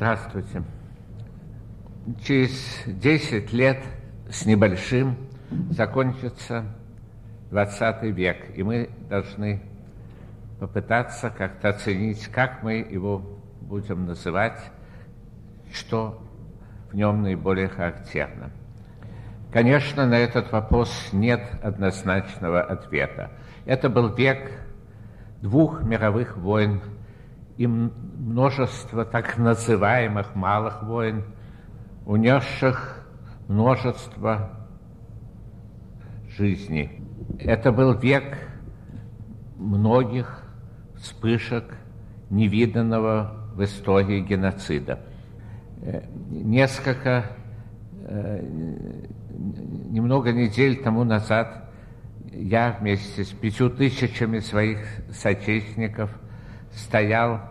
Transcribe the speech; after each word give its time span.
Здравствуйте. 0.00 0.62
Через 2.24 2.84
10 2.86 3.52
лет 3.52 3.84
с 4.30 4.46
небольшим 4.46 5.14
закончится 5.72 6.64
20 7.50 8.04
век, 8.04 8.56
и 8.56 8.62
мы 8.62 8.88
должны 9.10 9.60
попытаться 10.58 11.28
как-то 11.28 11.68
оценить, 11.68 12.28
как 12.28 12.62
мы 12.62 12.76
его 12.76 13.18
будем 13.60 14.06
называть, 14.06 14.58
что 15.70 16.26
в 16.90 16.96
нем 16.96 17.20
наиболее 17.20 17.68
характерно. 17.68 18.52
Конечно, 19.52 20.06
на 20.06 20.14
этот 20.14 20.50
вопрос 20.50 21.10
нет 21.12 21.42
однозначного 21.62 22.62
ответа. 22.62 23.32
Это 23.66 23.90
был 23.90 24.14
век 24.14 24.50
двух 25.42 25.82
мировых 25.82 26.38
войн 26.38 26.80
и 27.60 27.66
множество 27.66 29.04
так 29.04 29.36
называемых 29.36 30.34
малых 30.34 30.82
войн, 30.82 31.24
унесших 32.06 33.06
множество 33.48 34.66
жизней. 36.38 37.02
Это 37.38 37.70
был 37.70 37.92
век 37.98 38.38
многих 39.58 40.42
вспышек 40.96 41.76
невиданного 42.30 43.52
в 43.54 43.62
истории 43.62 44.22
геноцида. 44.22 45.00
Э, 45.82 46.00
несколько, 46.30 47.26
э, 48.06 48.42
немного 49.90 50.32
недель 50.32 50.82
тому 50.82 51.04
назад 51.04 51.70
я 52.32 52.74
вместе 52.80 53.22
с 53.22 53.28
пятью 53.28 53.68
тысячами 53.68 54.38
своих 54.38 54.78
соотечественников 55.12 56.10
стоял 56.72 57.49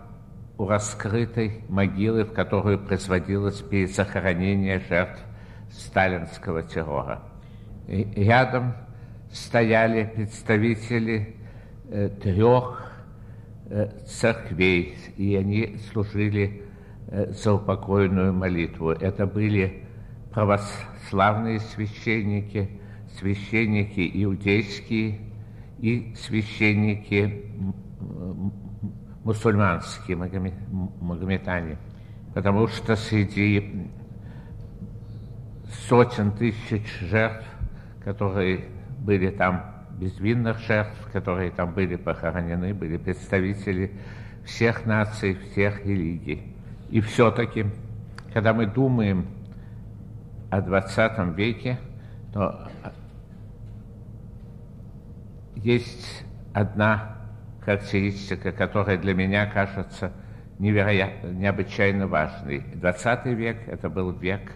у 0.59 0.67
раскрытой 0.67 1.63
могилы, 1.69 2.25
в 2.25 2.33
которую 2.33 2.79
производилось 2.79 3.61
перезахоронение 3.61 4.81
жертв 4.89 5.23
сталинского 5.71 6.63
террора. 6.63 7.23
И 7.87 8.03
рядом 8.25 8.73
стояли 9.31 10.03
представители 10.03 11.37
э, 11.89 12.09
трех 12.09 12.91
э, 13.69 13.89
церквей, 14.05 14.97
и 15.15 15.33
они 15.37 15.77
служили 15.93 16.63
э, 17.07 17.31
за 17.31 17.53
упокойную 17.53 18.33
молитву. 18.33 18.91
Это 18.91 19.25
были 19.25 19.85
православные 20.33 21.61
священники, 21.61 22.81
священники 23.17 24.11
иудейские 24.13 25.21
и 25.79 26.13
священники 26.17 27.45
мусульманские 29.23 30.17
магометане, 30.17 31.77
потому 32.33 32.67
что 32.67 32.95
среди 32.95 33.89
сотен 35.87 36.31
тысяч 36.31 36.99
жертв, 37.01 37.45
которые 38.03 38.65
были 38.99 39.29
там, 39.29 39.65
безвинных 39.99 40.59
жертв, 40.59 41.09
которые 41.11 41.51
там 41.51 41.73
были 41.73 41.95
похоронены, 41.95 42.73
были 42.73 42.97
представители 42.97 43.91
всех 44.45 44.85
наций, 44.85 45.35
всех 45.35 45.85
религий. 45.85 46.55
И 46.89 47.01
все-таки, 47.01 47.65
когда 48.33 48.53
мы 48.53 48.65
думаем 48.65 49.27
о 50.49 50.61
20 50.61 51.37
веке, 51.37 51.77
то 52.33 52.69
есть 55.55 56.23
одна 56.53 57.18
характеристика, 57.61 58.51
которая 58.51 58.97
для 58.97 59.13
меня 59.13 59.45
кажется 59.45 60.11
невероятно, 60.59 61.27
необычайно 61.29 62.07
важной. 62.07 62.59
20 62.75 63.25
век– 63.27 63.57
это 63.67 63.89
был 63.89 64.11
век 64.11 64.51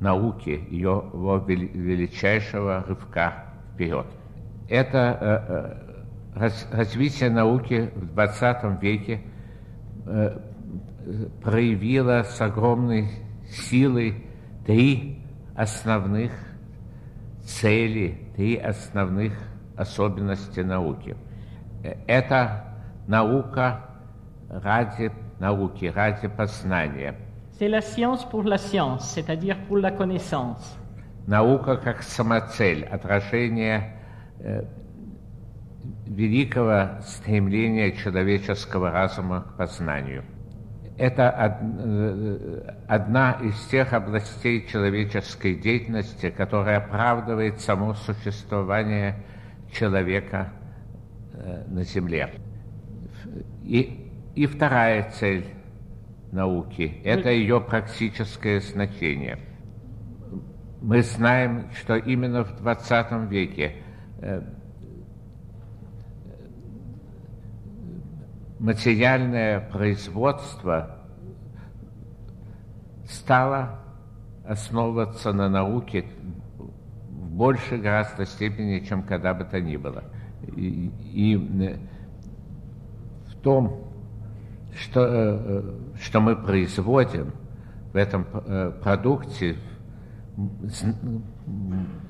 науки, 0.00 0.64
ее 0.70 1.02
его 1.12 1.38
величайшего 1.38 2.84
рывка 2.86 3.46
вперед. 3.74 4.06
Это 4.68 5.18
э, 6.36 6.44
э, 6.44 6.76
развитие 6.76 7.30
науки 7.30 7.90
в 7.94 8.12
20 8.12 8.82
веке 8.82 9.22
э, 10.06 10.38
проявило 11.42 12.22
с 12.22 12.40
огромной 12.40 13.08
силой 13.48 14.26
три 14.66 15.22
основных 15.56 16.32
цели, 17.42 18.18
три 18.36 18.56
основных 18.56 19.32
особенности 19.74 20.60
науки– 20.60 21.16
это 21.82 22.64
наука 23.06 23.80
ради 24.50 25.10
науки, 25.38 25.86
ради 25.86 26.28
познания. 26.28 27.14
C'est 27.58 27.68
la 27.68 27.80
science 27.80 28.24
pour 28.24 28.44
la 28.44 28.58
science, 28.58 29.10
c'est-à-dire 29.14 29.56
pour 29.66 29.78
la 29.78 29.90
connaissance. 29.90 30.76
Наука 31.26 31.76
как 31.76 32.02
самоцель, 32.02 32.84
отражение 32.84 33.96
э, 34.40 34.64
великого 36.06 37.00
стремления 37.02 37.92
человеческого 37.92 38.90
разума 38.90 39.42
к 39.42 39.56
познанию. 39.56 40.24
Это 40.96 41.30
од, 41.30 41.52
э, 41.60 42.74
одна 42.88 43.32
из 43.42 43.56
тех 43.66 43.92
областей 43.92 44.66
человеческой 44.66 45.56
деятельности, 45.56 46.30
которая 46.30 46.78
оправдывает 46.78 47.60
само 47.60 47.94
существование 47.94 49.16
человека 49.72 50.52
Э, 50.52 50.57
на 51.66 51.84
Земле. 51.84 52.30
И, 53.64 54.10
и 54.34 54.46
вторая 54.46 55.10
цель 55.10 55.46
науки– 56.32 57.00
это 57.04 57.30
ее 57.30 57.60
практическое 57.60 58.60
значение. 58.60 59.38
Мы 60.80 61.02
знаем, 61.02 61.70
что 61.72 61.96
именно 61.96 62.44
в 62.44 62.56
20 62.56 63.30
веке 63.30 63.76
э, 64.20 64.42
материальное 68.58 69.60
производство 69.60 71.04
стало 73.08 73.80
основываться 74.46 75.32
на 75.32 75.48
науке 75.48 76.04
в 76.58 77.30
большей 77.32 77.78
гораздо 77.78 78.24
степени, 78.24 78.80
чем 78.80 79.02
когда 79.02 79.34
бы 79.34 79.44
то 79.44 79.60
ни 79.60 79.76
было– 79.76 80.04
и, 80.58 80.90
и 81.12 81.36
э, 81.36 81.76
в 83.28 83.36
том, 83.42 83.84
что, 84.76 85.06
э, 85.06 85.08
э, 85.10 85.62
что 86.00 86.20
мы 86.20 86.36
производим 86.36 87.32
в 87.92 87.96
этом 87.96 88.26
продукте, 88.82 89.56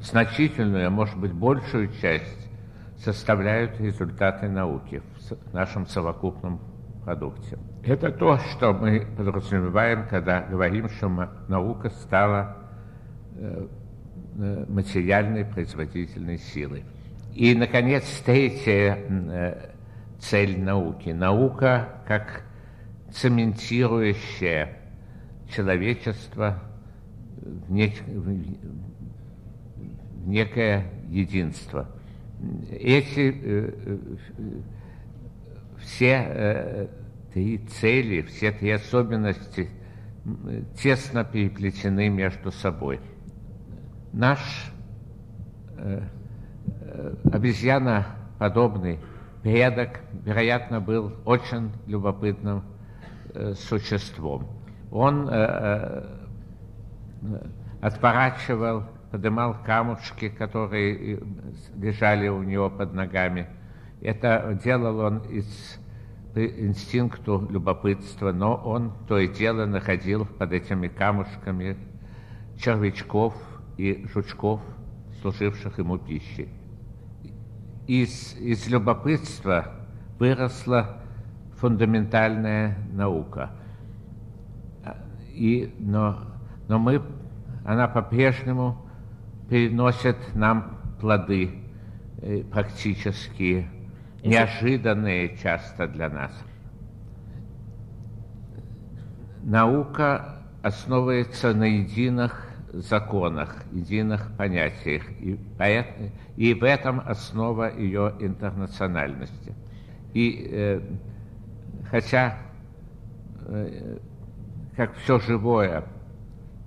значительную, 0.01 0.89
а 0.89 0.91
может 0.91 1.17
быть 1.17 1.33
большую 1.33 1.89
часть 2.01 2.49
составляют 2.99 3.81
результаты 3.81 4.49
науки 4.49 5.03
в 5.21 5.55
нашем 5.55 5.87
совокупном 5.87 6.61
продукте. 7.05 7.59
Это 7.85 8.11
то, 8.11 8.39
что 8.39 8.73
мы 8.73 9.07
подразумеваем, 9.17 10.09
когда 10.11 10.43
говорим, 10.43 10.89
что 10.89 11.09
наука 11.47 11.91
стала 11.91 12.57
материальной 14.35 15.45
производительной 15.45 16.39
силой. 16.39 16.85
И, 17.39 17.55
наконец, 17.55 18.05
третья 18.27 18.99
э, 18.99 19.71
цель 20.19 20.61
науки. 20.61 21.11
Наука 21.11 22.03
как 22.05 22.43
цементирующая 23.13 24.77
человечество 25.49 26.61
в, 27.37 27.71
нек... 27.71 27.93
в 28.09 28.43
некое 30.27 30.91
единство. 31.11 31.89
Эти 32.73 33.31
э, 33.31 33.73
э, 33.87 33.99
все 35.79 36.91
три 37.33 37.59
цели, 37.59 38.23
все 38.23 38.51
три 38.51 38.71
особенности 38.71 39.69
тесно 40.77 41.23
переплетены 41.23 42.09
между 42.09 42.51
собой. 42.51 42.99
Наш 44.13 44.73
обезьяноподобный 47.33 48.99
предок, 49.43 50.01
вероятно, 50.25 50.81
был 50.81 51.13
очень 51.25 51.73
любопытным 51.87 52.63
э, 53.35 53.55
существом. 53.55 54.49
Он 54.91 55.29
э, 55.29 56.05
отворачивал, 57.81 58.85
поднимал 59.11 59.57
камушки, 59.65 60.29
которые 60.29 61.21
лежали 61.77 62.29
у 62.29 62.43
него 62.43 62.71
под 62.71 62.95
ногами. 62.95 63.49
Это 64.01 64.59
делал 64.63 65.01
он 65.01 65.19
из 65.31 65.79
инстинкту 66.35 67.49
любопытства, 67.51 68.33
но 68.33 68.55
он 68.55 68.93
то 69.09 69.19
и 69.19 69.29
дело 69.29 69.67
находил 69.67 70.25
под 70.25 70.53
этими 70.53 70.87
камушками 70.89 71.77
червячков 72.57 73.35
и 73.77 74.07
жучков, 74.13 74.61
служивших 75.21 75.79
ему 75.79 75.99
пищей 75.99 76.49
из, 77.89 78.37
из 78.37 78.69
любопытства 78.69 79.73
выросла 80.19 80.99
фундаментальная 81.57 82.77
наука. 82.93 83.51
и, 85.33 85.75
но, 85.79 86.21
но 86.69 86.79
мы, 86.79 87.03
она 87.65 87.89
по-прежнему 87.89 88.87
переносит 89.49 90.17
нам 90.35 90.79
плоды 91.01 91.51
э, 92.21 92.43
практические, 92.45 93.71
неожиданные 94.23 95.37
часто 95.39 95.89
для 95.89 96.11
нас. 96.11 96.33
Наука 99.43 100.43
основывается 100.63 101.55
на 101.55 101.65
единых 101.65 102.51
законах, 102.73 103.65
единых 103.73 104.31
понятиях, 104.37 105.05
и, 105.21 105.39
и 106.39 106.55
в 106.55 106.63
этом 106.63 107.03
основа 107.05 107.77
ее 107.77 108.15
интернациональности. 108.21 109.55
И 110.15 110.49
э, 110.49 110.81
хотя, 111.91 112.39
э, 113.49 113.99
как 114.77 114.95
все 114.99 115.19
живое, 115.19 115.83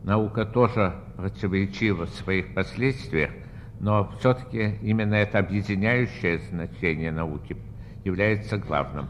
наука 0.04 0.44
тоже 0.44 0.94
противоречива 1.16 2.06
в 2.06 2.10
своих 2.10 2.54
последствиях, 2.54 3.32
но 3.80 4.12
все-таки 4.20 4.76
именно 4.82 5.16
это 5.16 5.40
объединяющее 5.40 6.40
значение 6.50 7.14
науки 7.14 7.56
является 8.04 8.58
главным. 8.58 9.08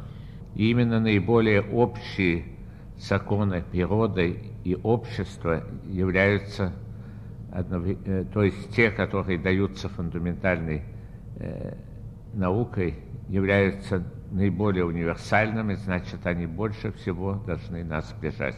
И 0.54 0.70
именно 0.70 1.00
наиболее 1.00 1.64
общие 1.64 2.46
законы 3.00 3.64
природы 3.72 4.38
и 4.64 4.76
общества 4.76 5.64
являются, 5.88 6.72
то 7.52 8.44
есть 8.44 8.74
те, 8.74 8.92
которые 8.92 9.38
даются 9.38 9.90
фундаментальной 9.90 10.84
э, 11.36 11.76
наукой, 12.34 12.96
являются 13.28 14.04
наиболее 14.32 14.86
универсальными, 14.86 15.74
значит, 15.74 16.26
они 16.26 16.46
больше 16.46 16.92
всего 16.94 17.36
должны 17.46 17.84
нас 17.84 18.10
сближать. 18.10 18.56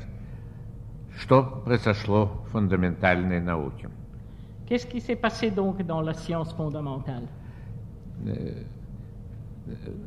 Что 1.17 1.63
произошло 1.65 2.43
в 2.45 2.51
фундаментальной 2.51 3.39
науке? 3.39 3.89
Qu'est-ce 4.67 4.87
qui 4.87 5.01
s'est 5.01 5.15
passé 5.19 5.51
donc 5.51 5.83
dans 5.85 6.01
la 6.01 6.13
science 6.13 6.55
fondamentale 6.55 7.27
э, 8.25 8.63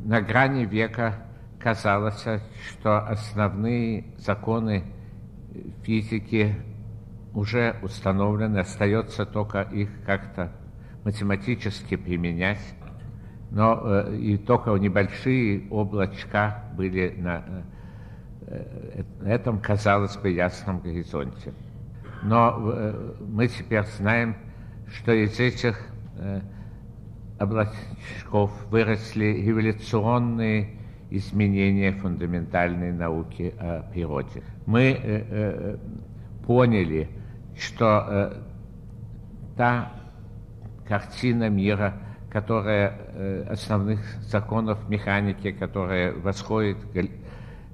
На 0.04 0.20
грани 0.20 0.64
века 0.64 1.26
казалось, 1.58 2.24
что 2.68 2.98
основные 2.98 4.04
законы 4.18 4.84
физики 5.82 6.54
уже 7.36 7.76
установлены, 7.82 8.58
остается 8.58 9.26
только 9.26 9.60
их 9.60 9.90
как-то 10.06 10.50
математически 11.04 11.96
применять. 11.96 12.74
Но 13.50 13.78
э, 13.84 14.16
и 14.16 14.38
только 14.38 14.74
небольшие 14.76 15.68
облачка 15.70 16.64
были 16.74 17.14
на 17.18 17.44
э, 18.40 19.04
этом, 19.24 19.60
казалось 19.60 20.16
бы, 20.16 20.30
ясном 20.30 20.80
горизонте. 20.80 21.52
Но 22.22 22.58
э, 22.58 23.14
мы 23.28 23.48
теперь 23.48 23.84
знаем, 23.84 24.34
что 24.88 25.12
из 25.12 25.38
этих 25.38 25.78
э, 26.16 26.40
облачков 27.38 28.50
выросли 28.70 29.26
революционные 29.26 30.70
изменения 31.10 31.92
фундаментальной 31.92 32.92
науки 32.92 33.54
о 33.58 33.82
природе. 33.92 34.42
Мы 34.64 34.80
э, 34.80 34.96
э, 35.02 35.76
поняли, 36.46 37.10
что 37.58 38.06
э, 38.08 38.32
та 39.56 39.92
картина 40.86 41.48
мира, 41.48 41.94
которая 42.30 42.92
э, 42.98 43.46
основных 43.50 44.00
законов 44.22 44.88
механики, 44.88 45.52
которая 45.52 46.12
восходит 46.12 46.78
Гал, 46.92 47.06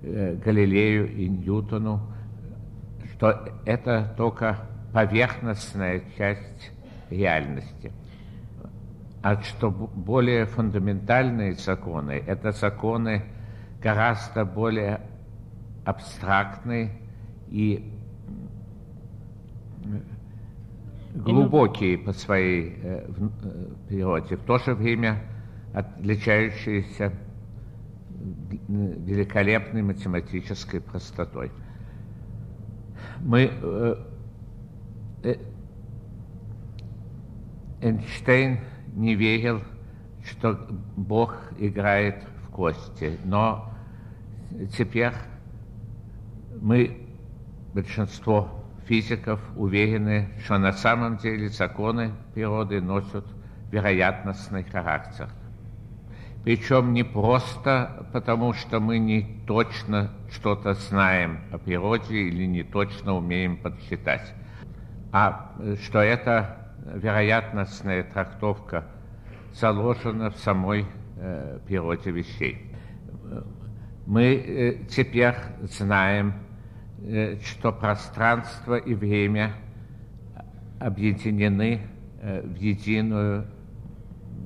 э, 0.03 0.37
Галилею 0.45 1.13
и 1.13 1.29
Ньютону, 1.29 2.01
что 3.15 3.49
это 3.67 4.15
только 4.17 4.59
поверхностная 4.93 6.03
часть 6.17 6.73
реальности– 7.11 7.93
а 9.23 9.41
что 9.41 9.71
более 9.71 10.47
фундаментальные 10.47 11.55
законы, 11.55 12.23
это 12.27 12.51
законы 12.51 13.23
гораздо 13.81 14.45
более 14.45 15.01
абстрактные 15.85 16.91
и 17.49 17.92
глубокие 21.15 21.99
по 21.99 22.13
своей 22.13 22.79
э, 22.83 23.07
э, 23.43 23.67
природе, 23.89 24.37
в 24.37 24.45
то 24.45 24.59
же 24.59 24.75
время 24.75 25.23
отличающиеся 25.75 27.13
великолепной 28.69 29.83
математической 29.83 30.81
простотой. 30.81 31.51
Мы 33.21 33.51
э, 33.51 33.97
э, 35.25 35.37
Эйнштейн 37.81 38.61
не 38.95 39.15
верил, 39.15 39.61
что 40.25 40.59
Бог 40.97 41.37
играет 41.59 42.25
в 42.45 42.51
кости. 42.51 43.19
Но 43.25 43.73
теперь 44.77 45.15
мы, 46.61 46.97
большинство 47.75 48.62
физиков, 48.93 49.41
уверены, 49.57 50.29
что 50.45 50.59
на 50.59 50.71
самом 50.71 51.17
деле 51.17 51.49
законы 51.49 52.13
природы 52.35 52.83
носят 52.83 53.25
вероятностный 53.71 54.65
характер. 54.65 55.31
Причем 56.45 56.93
не 56.93 57.03
просто 57.03 58.07
потому, 58.13 58.53
что 58.53 58.81
мы 58.81 58.99
не 58.99 59.43
точно 59.47 60.11
что-то 60.31 60.75
знаем 60.75 61.41
о 61.51 61.57
природе 61.57 62.19
или 62.19 62.45
не 62.45 62.65
точно 62.65 63.15
умеем 63.15 63.57
подсчитать, 63.57 64.35
а 65.11 65.55
что 65.83 66.01
это 66.01 66.75
вероятностная 66.95 68.03
трактовка 68.03 68.85
заложена 69.55 70.29
в 70.29 70.37
самой 70.37 70.85
э, 71.17 71.61
природе 71.67 72.11
вещей. 72.11 72.71
Мы 74.05 74.35
э, 74.35 74.85
теперь 74.91 75.37
знаем, 75.63 76.35
что 77.45 77.73
пространство 77.73 78.77
и 78.77 78.95
время 78.95 79.55
объединены 80.83 81.81
э, 82.21 82.43
в 82.43 82.57
единую 82.57 83.47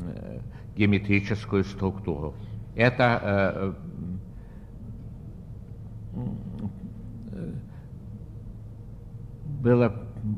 э, 0.03 0.41
геометрическую 0.77 1.65
структуру. 1.65 2.35
Это 2.75 3.21
э, 3.23 3.73
э, 7.33 7.53
было 9.63 9.95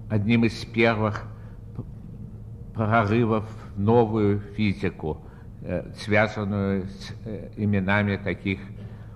одним 0.08 0.44
из 0.44 0.64
первых 0.64 1.24
прорывов 2.74 3.44
в 3.74 3.80
новую 3.80 4.40
физику, 4.56 5.18
э, 5.62 5.90
связанную 5.96 6.86
с 6.86 7.12
э, 7.24 7.50
именами 7.56 8.16
таких 8.16 8.60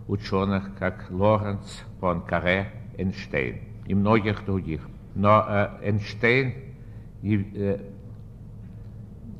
ученых, 0.09 0.76
как 0.78 1.06
Лоренц, 1.11 1.82
Понкаре, 2.00 2.82
Эйнштейн 2.96 3.61
и 3.87 3.94
многих 3.94 4.44
других. 4.44 4.88
Но 5.14 5.44
э, 5.46 5.68
Эйнштейн, 5.82 6.54
и 7.22 7.72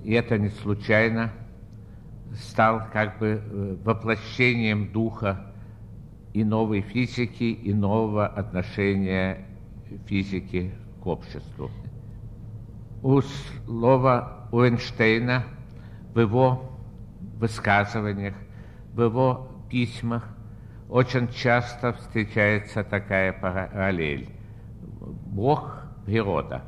это 0.07 0.39
не 0.39 0.49
случайно, 0.49 1.33
стал 2.35 2.83
как 2.93 3.19
бы 3.19 3.79
воплощением 3.85 4.93
духа 4.93 5.53
и 6.33 6.45
новой 6.45 6.81
физики, 6.81 7.45
и 7.45 7.75
нового 7.75 8.27
отношения 8.27 9.47
физики 10.07 10.73
к 11.03 11.07
обществу 11.07 11.71
у 13.03 13.21
слова 13.21 14.49
Уэйнштейна 14.53 15.45
в 16.15 16.21
его 16.21 16.71
высказываниях, 17.39 18.35
в 18.95 19.03
его 19.03 19.49
письмах 19.69 20.29
очень 20.93 21.29
часто 21.29 21.95
встречается 21.95 22.85
такая 22.85 23.33
параллель. 23.33 24.29
Бог– 25.27 25.85
природа. 26.05 26.63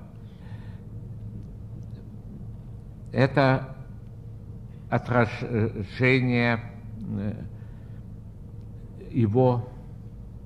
Это 3.12 3.76
отражение 4.88 6.58
э, 7.18 7.34
его 9.10 9.68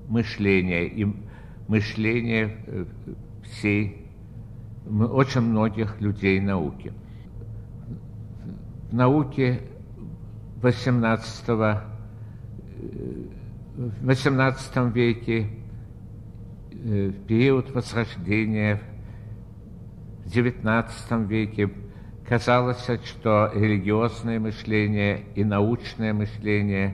мышления 0.09 0.85
и 0.85 1.07
мышления 1.69 2.57
э, 2.67 2.85
всей 3.43 4.05
очень 4.89 5.41
многих 5.41 6.01
людей 6.01 6.41
науки. 6.41 6.91
В 8.91 8.93
науке 8.93 9.61
18, 10.61 11.47
в 13.79 14.05
18 14.05 14.91
веке, 14.93 15.47
э, 16.71 17.11
в 17.11 17.25
период 17.27 17.71
Возрождения, 17.71 18.81
в 20.25 20.29
19 20.29 21.25
веке 21.29 21.69
казалось, 22.27 22.85
что 23.05 23.49
религиозное 23.55 24.37
мышление 24.37 25.23
и 25.33 25.45
научное 25.45 26.13
мышление 26.13 26.93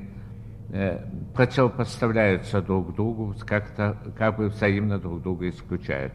э, 0.69 0.99
противопоставляются 1.33 2.61
друг 2.61 2.93
другу, 2.95 3.33
как-то 3.47 3.97
как 4.15 4.37
бы 4.37 4.49
взаимно 4.49 4.99
друг 4.99 5.23
друга 5.23 5.49
исключают. 5.49 6.13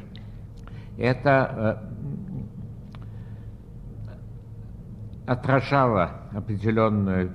Это 0.97 1.83
отражало 5.27 6.29
определенную 6.33 7.33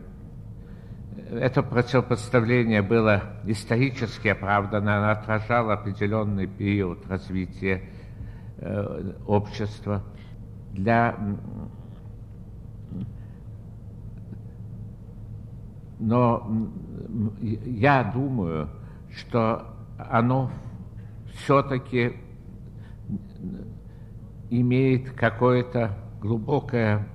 это 1.31 1.63
противопоставление 1.63 2.81
было 2.81 3.23
исторически 3.45 4.29
оправдано, 4.29 4.97
оно 4.97 5.11
отражало 5.11 5.73
определенный 5.73 6.47
период 6.47 7.07
развития 7.07 7.83
э, 8.57 9.13
общества. 9.25 10.03
Для... 10.73 11.15
Но 15.99 16.69
я 17.41 18.03
думаю, 18.13 18.69
что 19.15 19.65
оно 19.97 20.51
все-таки 21.33 22.13
имеет 24.49 25.11
какое-то 25.11 25.97
глубокое 26.21 27.07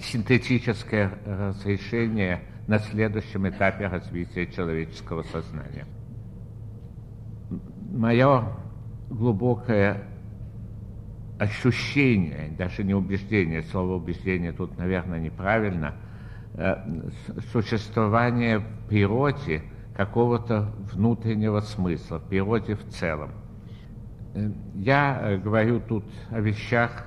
синтетическое 0.00 1.10
разрешение 1.24 2.42
на 2.66 2.78
следующем 2.78 3.48
этапе 3.48 3.86
развития 3.86 4.46
человеческого 4.46 5.22
сознания. 5.22 5.86
Мое 7.92 8.44
глубокое 9.08 10.02
ощущение, 11.38 12.54
даже 12.58 12.82
не 12.82 12.94
убеждение, 12.94 13.62
слово 13.62 13.96
убеждение 13.96 14.52
тут, 14.52 14.76
наверное, 14.78 15.20
неправильно, 15.20 15.94
э, 16.54 16.76
существование 17.52 18.58
в 18.58 18.88
природе 18.88 19.62
какого-то 19.94 20.72
внутреннего 20.92 21.60
смысла, 21.60 22.18
в 22.18 22.28
природе 22.28 22.74
в 22.74 22.88
целом. 22.88 23.30
Э, 24.34 24.50
я 24.74 25.18
э, 25.20 25.36
говорю 25.38 25.80
тут 25.80 26.04
о 26.30 26.40
вещах 26.40 27.06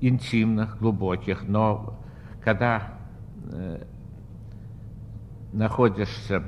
интимных, 0.00 0.78
глубоких, 0.78 1.44
но 1.46 1.98
когда 2.42 2.94
э, 3.50 3.84
находишься, 5.52 6.42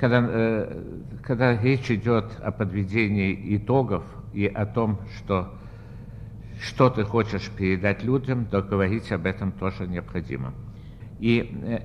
когда, 0.00 0.26
э, 0.28 0.82
когда 1.22 1.56
речь 1.56 1.90
идет 1.90 2.38
о 2.40 2.50
подведении 2.50 3.56
итогов 3.56 4.04
и 4.32 4.46
о 4.46 4.66
том, 4.66 5.00
что 5.16 5.54
что 6.60 6.90
ты 6.90 7.04
хочешь 7.04 7.48
передать 7.50 8.02
людям, 8.02 8.46
то 8.46 8.62
говорить 8.62 9.12
об 9.12 9.26
этом 9.26 9.52
тоже 9.52 9.86
необходимо. 9.86 10.52
И 11.20 11.56
э, 11.62 11.80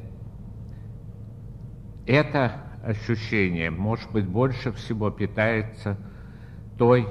это 2.06 2.64
ощущение, 2.84 3.70
может 3.70 4.12
быть, 4.12 4.28
больше 4.28 4.72
всего 4.72 5.10
питается 5.10 5.98
той 6.78 7.08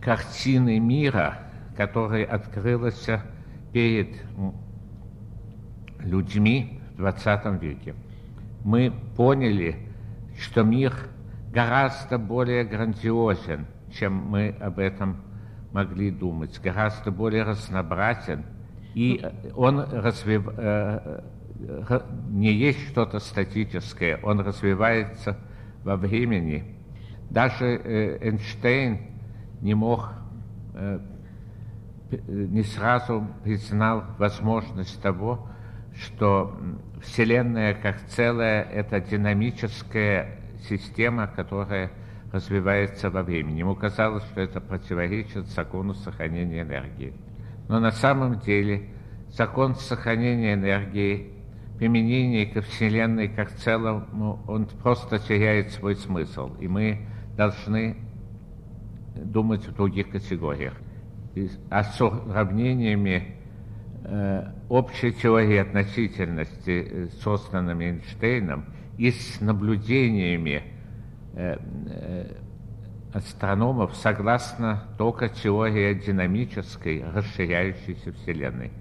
картины 0.00 0.78
мира, 0.78 1.38
которая 1.76 2.24
открылась 2.24 3.08
перед 3.72 4.16
людьми 6.00 6.80
в 6.94 6.98
20 6.98 7.62
веке. 7.62 7.94
Мы 8.64 8.92
поняли, 9.16 9.76
что 10.38 10.62
мир 10.62 10.94
гораздо 11.52 12.18
более 12.18 12.64
грандиозен, 12.64 13.66
чем 13.92 14.14
мы 14.14 14.54
об 14.60 14.78
этом 14.78 15.22
могли 15.72 16.10
думать, 16.10 16.60
гораздо 16.62 17.10
более 17.10 17.42
разнообразен, 17.42 18.44
и 18.94 19.24
он 19.54 19.80
развив... 19.80 20.48
Э, 20.56 21.22
э, 21.60 22.00
не 22.30 22.52
есть 22.52 22.88
что-то 22.88 23.18
статическое, 23.20 24.18
он 24.22 24.40
развивается 24.40 25.36
во 25.84 25.96
времени. 25.96 26.76
Даже 27.30 27.66
э, 27.66 28.18
Эйнштейн 28.20 29.00
не 29.60 29.74
мог, 29.74 30.10
э, 30.74 30.98
не 32.28 32.62
сразу 32.62 33.26
признал 33.44 34.04
возможность 34.18 35.00
того, 35.02 35.48
что 35.94 36.56
Вселенная 37.02 37.74
как 37.74 38.00
целая– 38.06 38.62
это 38.72 39.00
динамическая 39.00 40.38
система, 40.68 41.26
которая 41.26 41.90
развивается 42.32 43.10
во 43.10 43.22
времени. 43.22 43.60
Ему 43.60 43.74
казалось, 43.74 44.24
что 44.24 44.40
это 44.40 44.60
противоречит 44.60 45.46
закону 45.46 45.94
сохранения 45.94 46.62
энергии. 46.62 47.14
Но 47.68 47.80
на 47.80 47.90
самом 47.90 48.40
деле 48.40 48.88
закон 49.30 49.74
сохранения 49.74 50.54
энергии, 50.54 51.32
применение 51.78 52.46
ко 52.46 52.60
Вселенной 52.60 53.28
как 53.28 53.50
целому, 53.52 54.42
он 54.46 54.66
просто 54.66 55.18
теряет 55.18 55.70
свой 55.72 55.96
смысл. 55.96 56.54
И 56.60 56.68
мы 56.68 57.06
должны 57.36 57.96
думать 59.24 59.66
в 59.66 59.74
других 59.74 60.10
категориях. 60.10 60.74
А 61.70 61.84
с 61.84 61.96
сравнениями 61.96 63.36
э, 64.04 64.52
общей 64.68 65.12
теории 65.12 65.58
относительности, 65.58 66.88
э, 66.90 67.08
созданными 67.22 67.84
Эйнштейном, 67.84 68.64
и 68.96 69.12
с 69.12 69.40
наблюдениями 69.40 70.62
э, 71.34 71.56
э, 71.90 72.32
астрономов 73.12 73.94
согласно 73.96 74.82
только 74.98 75.28
теории 75.28 75.94
динамической, 75.94 77.04
расширяющейся 77.14 78.12
Вселенной. 78.12 78.72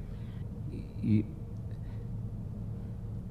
И 1.03 1.25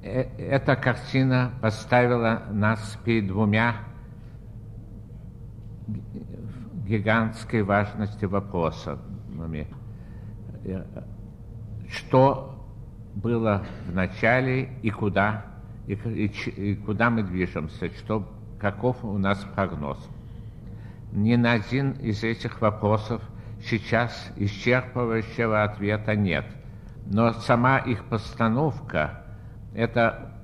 э, 0.03 0.21
эта 0.37 0.75
картина 0.75 1.51
поставила 1.61 2.43
нас 2.51 2.97
перед 3.03 3.27
двумя 3.27 3.75
гигантской 6.87 7.63
важности 7.63 8.25
вопроса. 8.25 8.99
Что 11.89 12.65
было 13.15 13.63
в 13.87 13.93
начале 13.93 14.69
и 14.81 14.89
куда, 14.89 15.45
и, 15.87 15.93
и, 15.93 16.25
и 16.25 16.75
куда 16.75 17.09
мы 17.09 17.23
движемся, 17.23 17.89
что, 17.95 18.27
каков 18.59 19.03
у 19.03 19.17
нас 19.17 19.45
прогноз. 19.55 19.97
Ни 21.11 21.35
на 21.35 21.53
один 21.53 21.91
из 21.91 22.23
этих 22.23 22.61
вопросов 22.61 23.21
сейчас 23.63 24.31
исчерпывающего 24.35 25.63
ответа 25.63 26.15
нет. 26.15 26.45
Но 27.05 27.33
сама 27.33 27.79
их 27.79 28.03
постановка– 28.05 29.23
это 29.73 30.36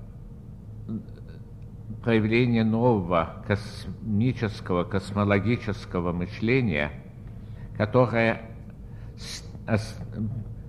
проявление 2.03 2.63
нового 2.63 3.43
космического, 3.47 4.83
космологического 4.83 6.11
мышления, 6.11 6.91
которое 7.77 8.41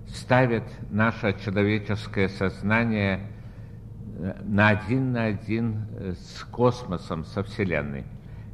ставит 0.07 0.63
наше 0.89 1.37
человеческое 1.43 2.29
сознание 2.29 3.27
э, 4.17 4.33
на 4.43 4.69
один 4.69 5.11
на 5.11 5.25
один 5.25 5.87
э, 5.97 6.13
с 6.13 6.43
космосом, 6.45 7.25
со 7.25 7.43
Вселенной. 7.43 8.05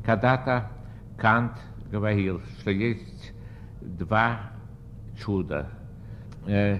Когда-то 0.03 0.71
Кант 1.17 1.53
говорил, 1.91 2.41
что 2.59 2.71
есть 2.71 3.33
два 3.81 4.51
чуда. 5.19 5.69
Э, 6.47 6.79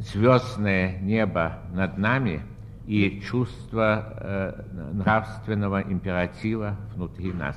звездное 0.00 0.98
небо 0.98 1.60
над 1.72 1.96
нами– 1.96 2.42
и 2.86 3.20
чувство 3.20 4.14
э, 4.16 4.62
нравственного 4.92 5.82
императива 5.82 6.76
внутри 6.94 7.32
нас. 7.32 7.56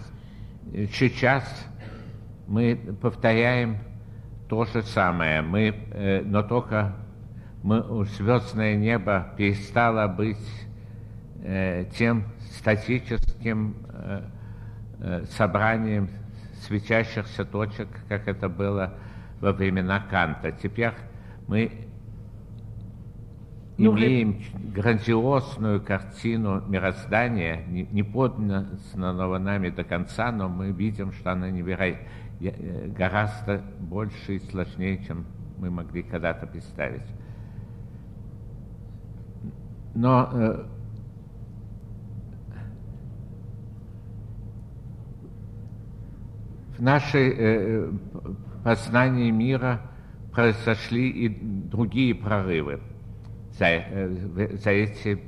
Сейчас 0.92 1.44
мы 2.48 2.76
повторяем 3.02 3.78
то 4.48 4.66
же 4.66 4.82
самое, 4.82 5.42
мы, 5.42 5.76
э, 5.92 6.22
но 6.26 6.42
только 6.42 6.96
мы, 7.62 8.06
звездное 8.06 8.76
небо 8.76 9.34
перестало 9.38 10.08
быть 10.08 10.38
э, 11.44 11.86
тем 11.96 12.26
статическим 12.52 13.76
э, 13.94 14.22
э, 15.00 15.26
собранием 15.38 16.10
светящихся 16.62 17.46
точек, 17.46 17.88
как 18.08 18.28
это 18.28 18.50
было 18.50 18.94
во 19.40 19.54
времена 19.54 20.04
Канта. 20.10 20.52
Теперь 20.52 20.94
мы 21.48 21.89
имеем 23.88 24.42
грандиозную 24.74 25.82
картину 25.82 26.62
мироздания, 26.68 27.66
не, 27.68 27.84
не 27.84 28.04
нами 29.40 29.70
до 29.70 29.84
конца, 29.84 30.32
но 30.32 30.50
мы 30.50 30.72
видим, 30.72 31.12
что 31.14 31.32
она 31.32 31.50
невероятно, 31.50 32.06
э, 32.42 32.88
гораздо 32.88 33.62
больше 33.80 34.36
и 34.36 34.40
сложнее, 34.40 35.04
чем 35.06 35.26
мы 35.58 35.70
могли 35.70 36.04
когда-то 36.04 36.46
представить. 36.46 37.08
Но 39.96 40.30
э, 40.32 40.66
в 46.78 46.82
нашей 46.82 47.34
э, 47.38 47.92
познании 48.64 49.32
мира 49.32 49.82
произошли 50.32 51.10
и 51.10 51.30
другие 51.30 52.14
прорывы 52.14 52.80
за, 53.60 53.84
за 54.58 54.70
эти 54.72 55.20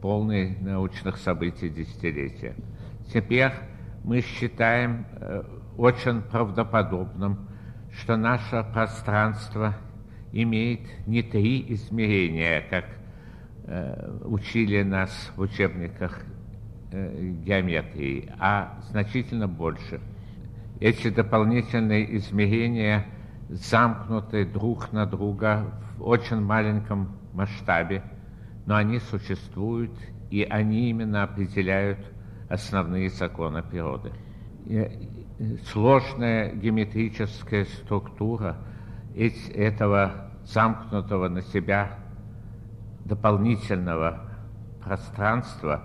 полные 0.00 0.56
научных 0.60 1.18
событий 1.18 1.68
десятилетия. 1.68 2.56
Теперь 3.12 3.52
мы 4.04 4.20
считаем 4.22 5.06
очень 5.76 6.22
правдоподобным, 6.22 7.48
что 7.92 8.16
наше 8.16 8.64
пространство 8.72 9.74
имеет 10.32 10.80
не 11.06 11.22
три 11.22 11.64
измерения, 11.72 12.62
как 12.68 12.84
э, 13.64 14.18
учили 14.24 14.82
нас 14.82 15.32
в 15.36 15.40
учебниках 15.40 16.20
э, 16.92 17.32
геометрии, 17.44 18.32
а 18.38 18.78
значительно 18.90 19.48
больше. 19.48 20.00
Эти 20.80 21.08
дополнительные 21.08 22.16
измерения 22.16 23.06
замкнуты 23.48 24.44
друг 24.44 24.92
на 24.92 25.06
друга 25.06 25.72
в 25.96 26.06
очень 26.06 26.40
маленьком 26.40 27.16
масштабе, 27.36 28.02
но 28.66 28.76
они 28.76 28.98
существуют, 28.98 29.92
и 30.30 30.42
они 30.42 30.90
именно 30.90 31.22
определяют 31.22 31.98
основные 32.48 33.10
законы 33.10 33.62
природы 33.62 34.12
сложная 35.70 36.52
геометрическая 36.54 37.64
структура 37.64 38.56
этого 39.54 40.30
замкнутого 40.44 41.28
на 41.28 41.42
себя 41.42 41.98
дополнительного 43.04 44.20
пространства 44.82 45.84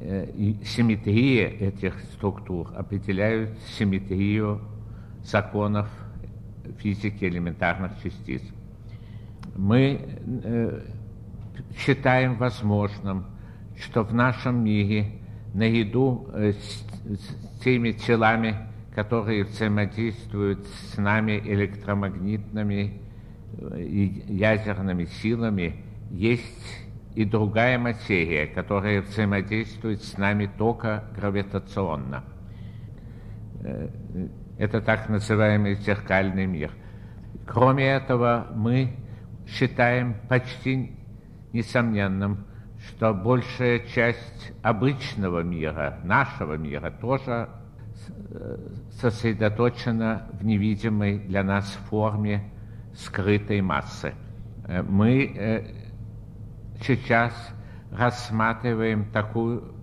э, 0.00 0.30
и 0.30 0.64
симметрия 0.64 1.48
этих 1.48 1.98
структур 2.12 2.72
определяют 2.76 3.58
симметрию 3.78 4.60
законов 5.22 5.88
физики 6.78 7.24
элементарных 7.24 7.92
частиц. 8.02 8.42
Мы 9.58 10.00
э, 10.44 10.80
считаем 11.76 12.36
возможным, 12.36 13.26
что 13.76 14.04
в 14.04 14.14
нашем 14.14 14.62
мире 14.62 15.06
наряду 15.52 16.30
э, 16.32 16.52
с 16.52 17.64
теми 17.64 17.90
телами, 17.90 18.54
которые 18.94 19.42
взаимодействуют 19.42 20.64
с 20.64 20.96
нами 20.96 21.40
электромагнитными 21.44 23.02
э, 23.58 23.82
и 23.82 24.32
ядерными 24.32 25.06
силами, 25.06 25.82
есть 26.12 26.78
и 27.16 27.24
другая 27.24 27.80
материя, 27.80 28.46
которая 28.46 29.02
взаимодействует 29.02 30.04
с 30.04 30.16
нами 30.16 30.48
только 30.56 31.02
гравитационно. 31.16 32.22
Это 34.56 34.80
так 34.80 35.08
называемый 35.08 35.74
зеркальный 35.74 36.46
мир. 36.46 36.70
Кроме 37.44 37.88
этого, 37.88 38.46
мы 38.54 38.92
считаем 39.48 40.16
почти 40.28 40.92
несомненным, 41.52 42.46
что 42.86 43.12
большая 43.12 43.80
часть 43.80 44.52
обычного 44.62 45.42
мира, 45.42 45.98
нашего 46.04 46.54
мира, 46.54 46.90
тоже 46.90 47.48
э, 48.30 48.56
сосредоточена 49.00 50.28
в 50.32 50.44
невидимой 50.44 51.18
для 51.18 51.42
нас 51.42 51.66
форме 51.88 52.50
скрытой 52.94 53.60
массы. 53.60 54.14
Э, 54.66 54.82
мы 54.82 55.24
э, 55.24 55.66
сейчас 56.82 57.32
рассматриваем 57.90 59.10
такую 59.10 59.74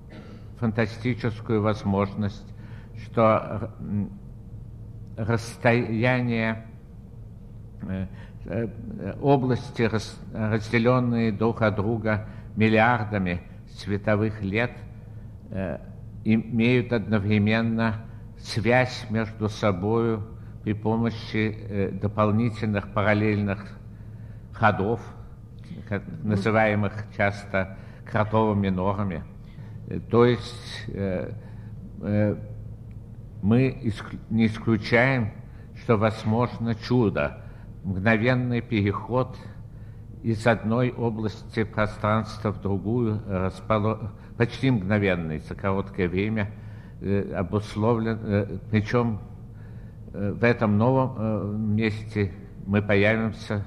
фантастическую 0.60 1.62
возможность, 1.62 2.46
что 3.04 3.74
расстояние 5.18 6.66
области, 9.22 9.90
разделенные 10.34 11.32
друг 11.32 11.62
от 11.62 11.76
друга 11.76 12.28
миллиардами 12.56 13.42
световых 13.78 14.42
лет 14.42 14.72
э, 15.52 15.80
имеют 16.24 16.94
одновременно 16.94 18.06
связь 18.38 19.06
между 19.10 19.50
собой 19.50 20.20
при 20.64 20.74
помощи 20.74 21.58
э, 21.58 21.92
дополнительных 21.92 22.92
параллельных 22.94 23.78
ходов, 24.54 25.02
называемых 26.24 26.94
часто 27.16 27.78
кротовыми 28.10 28.70
норами. 28.70 29.24
Э, 29.88 30.00
то 30.00 30.26
есть 30.26 30.86
э, 30.88 31.32
э, 32.02 32.36
мы 33.42 33.94
не 34.30 34.48
исключаем, 34.48 35.32
что 35.84 35.98
возможно 35.98 36.74
чудо, 36.74 37.45
мгновенный 37.86 38.62
переход– 38.62 39.38
из 40.26 40.48
одной 40.48 40.90
области 40.90 41.64
пространства 41.64 42.52
в 42.52 42.60
другую, 42.60 43.22
располо... 43.28 44.12
почти 44.38 44.72
мгновенный, 44.72 45.38
за 45.38 45.54
короткое 45.54 46.10
время, 46.10 46.50
э, 47.00 47.32
обусловлен, 47.32 48.20
э, 48.24 48.58
причем 48.72 49.20
э, 50.14 50.32
в 50.32 50.44
этом 50.44 50.80
новом 50.80 51.76
месте 51.76 52.32
мы 52.66 52.82
появимся 52.82 53.64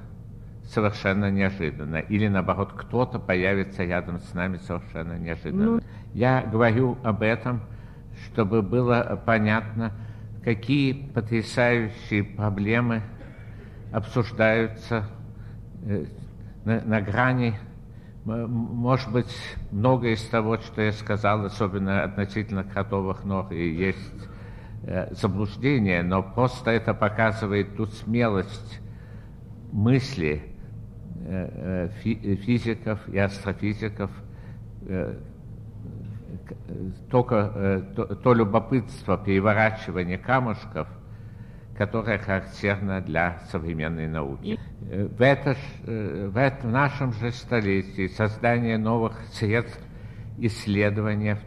совершенно 0.64 1.30
неожиданно. 1.30 1.98
Или 1.98 2.26
наоборот, 2.26 2.72
кто-то 2.76 3.20
появится 3.20 3.84
рядом 3.84 4.18
с 4.18 4.34
нами 4.34 4.56
совершенно 4.56 5.16
неожиданно. 5.16 5.64
Ну... 5.64 5.80
Я 6.12 6.42
говорю 6.42 6.98
об 7.04 7.22
этом, 7.22 7.60
чтобы 8.24 8.62
было 8.62 9.22
понятно, 9.24 9.92
какие 10.42 10.92
потрясающие 10.92 12.24
проблемы 12.24 13.02
обсуждаются 13.92 15.04
на, 16.64 16.80
на 16.82 17.00
грани, 17.00 17.54
может 18.24 19.10
быть, 19.10 19.34
многое 19.70 20.12
из 20.12 20.24
того, 20.24 20.58
что 20.58 20.82
я 20.82 20.92
сказал, 20.92 21.44
особенно 21.46 22.04
относительно 22.04 22.64
кротовых 22.64 23.24
ног, 23.24 23.52
и 23.52 23.74
есть 23.74 24.28
э, 24.82 25.14
заблуждение, 25.14 26.02
но 26.02 26.22
просто 26.22 26.70
это 26.70 26.92
показывает 26.92 27.76
ту 27.76 27.86
смелость 27.86 28.80
мысли 29.72 30.42
э, 31.24 31.88
э, 32.04 32.36
физиков 32.36 33.08
и 33.08 33.18
астрофизиков, 33.18 34.10
только 37.10 37.84
то, 37.94 38.06
то 38.06 38.32
любопытство 38.32 39.18
переворачивания 39.18 40.16
камушков, 40.16 40.88
которое 41.78 42.18
характерно 42.18 43.00
для 43.00 43.38
современной 43.52 44.08
науки. 44.08 44.58
Э, 44.90 45.06
в, 45.06 45.22
это, 45.22 45.56
э, 45.86 46.28
в, 46.28 46.36
это, 46.36 46.66
в 46.66 46.70
нашем 46.72 47.12
же 47.12 47.30
столетии 47.30 48.08
создание 48.08 48.76
новых 48.78 49.16
средств 49.30 49.80
исследования, 50.38 51.38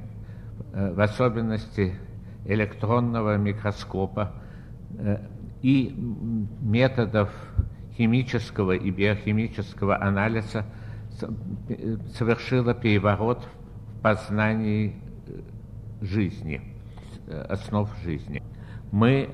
э, 0.74 0.94
в 0.94 1.02
особенности 1.02 1.96
электронного 2.46 3.38
микроскопа 3.38 4.34
и 5.62 5.96
методов 6.62 7.30
химического 7.96 8.72
и 8.72 8.90
биохимического 8.90 10.02
анализа 10.02 10.66
совершило 12.16 12.74
переворот 12.74 13.46
в 13.46 14.02
познании 14.02 14.96
жизни, 16.02 16.62
основ 17.48 17.90
жизни. 18.04 18.42
Мы 18.92 19.30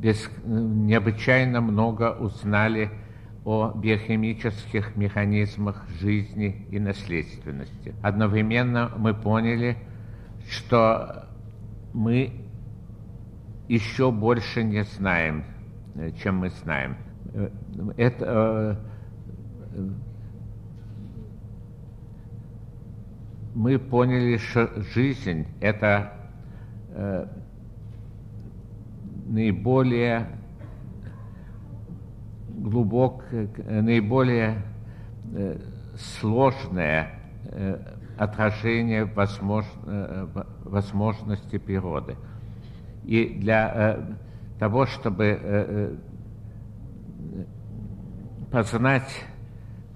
без, 0.00 0.30
необычайно 0.44 1.60
много 1.60 2.16
узнали 2.18 2.90
о 3.44 3.72
биохимических 3.74 4.96
механизмах 4.96 5.86
жизни 6.00 6.66
и 6.70 6.78
наследственности. 6.78 7.94
Одновременно 8.02 8.92
мы 8.96 9.14
поняли, 9.14 9.76
что 10.48 11.26
мы 11.92 12.32
еще 13.68 14.10
больше 14.10 14.62
не 14.62 14.84
знаем, 14.84 15.44
чем 16.22 16.38
мы 16.38 16.50
знаем. 16.50 16.96
Это, 17.96 18.78
мы 23.54 23.78
поняли, 23.78 24.36
что 24.36 24.68
жизнь– 24.94 25.46
это 25.60 26.19
э, 27.00 27.26
наиболее 29.26 30.26
глубокое, 32.48 33.48
наиболее 33.66 34.62
э, 35.32 35.58
сложное 35.96 37.10
э, 37.44 37.78
отражение 38.18 39.06
возмож, 39.06 39.64
э, 39.86 40.26
возможности 40.64 41.58
природы. 41.58 42.16
И 43.04 43.38
для 43.40 43.72
э, 43.74 44.58
того, 44.58 44.86
чтобы 44.86 45.24
э, 45.24 45.38
э 45.42 45.96
познать 48.50 49.24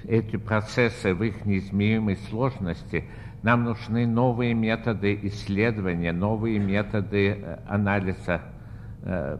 эти 0.04 0.36
процессы 0.36 1.12
в 1.12 1.24
их 1.24 1.44
неизмеримой 1.44 2.16
сложности, 2.16 3.04
Нам 3.44 3.64
нужны 3.64 4.06
новые 4.06 4.54
методы 4.54 5.20
исследования, 5.24 6.12
новые 6.12 6.58
методы 6.58 7.28
э, 7.28 7.58
анализа 7.68 8.40
э, 9.02 9.36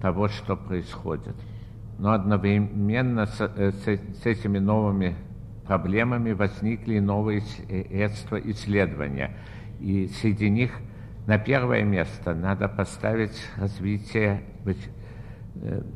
того, 0.00 0.28
что 0.28 0.54
происходит. 0.54 1.34
Но 1.98 2.12
одновременно 2.12 3.26
с, 3.26 3.40
э, 3.40 3.98
этими 4.22 4.58
новыми 4.60 5.16
проблемами 5.66 6.30
возникли 6.30 7.00
новые 7.00 7.40
средства 7.40 8.36
исследования. 8.36 9.32
И 9.80 10.06
среди 10.06 10.48
них 10.50 10.70
на 11.26 11.36
первое 11.36 11.82
место 11.82 12.36
надо 12.36 12.68
поставить 12.68 13.44
развитие 13.56 14.42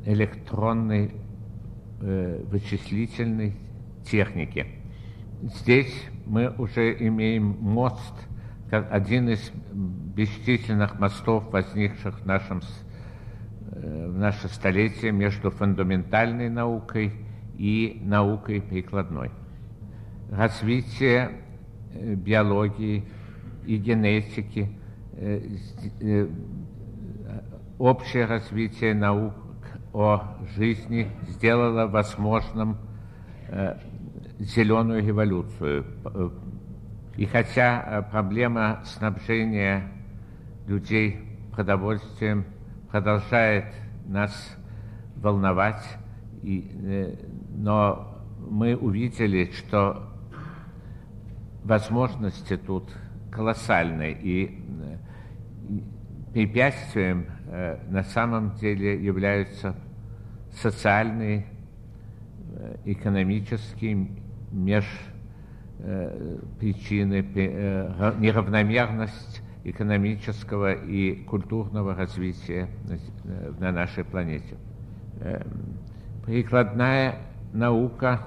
электронной 0.05 1.15
вычислительной 2.01 3.55
техники. 4.05 4.82
Здесь 5.43 5.93
мы 6.25 6.51
уже 6.57 6.95
имеем 7.09 7.57
мост, 7.59 8.15
как 8.71 8.93
один 8.93 9.29
из 9.29 9.51
бесчисленных 9.73 11.01
мостов, 11.01 11.53
возникших 11.53 12.21
в 12.21 12.27
нашем 12.27 12.61
э, 13.73 14.07
в 14.09 14.17
наше 14.17 14.47
столетие 14.47 15.11
между 15.11 15.51
фундаментальной 15.51 16.49
наукой 16.49 17.13
и 17.59 18.01
наукой 18.05 18.63
прикладной. 18.63 19.33
Развитие 20.31 21.33
э, 21.93 22.15
биологии 22.15 23.05
и 23.67 23.79
генетики, 23.79 24.71
э, 25.15 26.29
общее 27.81 28.27
развитие 28.27 28.95
наук 28.95 29.35
о 29.93 30.37
жизни 30.55 31.09
сделало 31.31 31.89
возможным 31.89 32.77
зеленую 34.43 35.05
революцию. 35.05 35.85
И 37.17 37.27
хотя 37.27 37.83
э, 37.85 38.03
проблема 38.11 38.81
снабжения 38.85 39.89
людей 40.67 41.21
продовольствием 41.53 42.45
продолжает 42.91 43.67
нас 44.07 44.57
волновать, 45.17 45.85
и, 46.43 46.71
э, 46.75 47.15
но 47.55 48.25
мы 48.49 48.75
увидели, 48.77 49.51
что 49.53 50.11
возможности 51.63 52.57
тут 52.57 52.91
колоссальные, 53.31 54.19
и 54.21 54.65
э, 55.71 56.33
препятствием 56.33 57.27
на 57.91 58.03
самом 58.03 58.55
деле 58.55 59.05
являются 59.05 59.77
социальные, 60.51 61.45
экономические 62.87 64.09
меж 64.53 64.85
э, 65.79 66.39
причины 66.61 67.27
э, 67.35 68.15
неравномерность 68.19 69.43
экономического 69.65 70.73
и 70.73 71.25
культурного 71.25 71.95
развития 71.95 72.69
на, 72.85 72.95
э, 73.31 73.53
на 73.59 73.73
нашей 73.73 74.05
планете. 74.05 74.57
Э, 75.21 75.43
прикладная 76.25 77.17
наука 77.53 78.21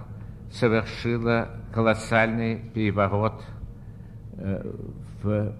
совершила 0.52 1.50
колоссальный 1.74 2.58
переворот 2.74 3.44
в, 5.24 5.56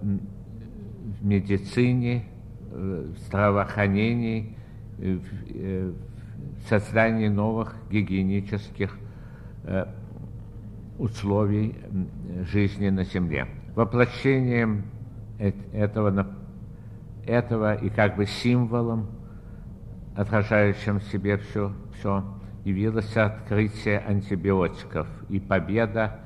медицине, 1.22 2.26
в 2.70 3.16
здравоохранении, 3.26 4.56
в, 4.98 5.94
создании 6.68 7.28
новых 7.28 7.74
гигиенических 7.90 8.96
условий 10.98 11.74
жизни 12.50 12.88
на 12.88 13.04
Земле. 13.04 13.46
Воплощением 13.74 14.84
этого, 15.38 16.26
этого 17.26 17.74
и 17.74 17.90
как 17.90 18.16
бы 18.16 18.26
символом, 18.26 19.08
отражающим 20.16 20.98
в 21.00 21.04
себе 21.04 21.36
все, 21.36 21.72
все 21.98 22.24
явилось 22.64 23.16
открытие 23.16 23.98
антибиотиков 23.98 25.06
и 25.28 25.38
победа 25.38 26.20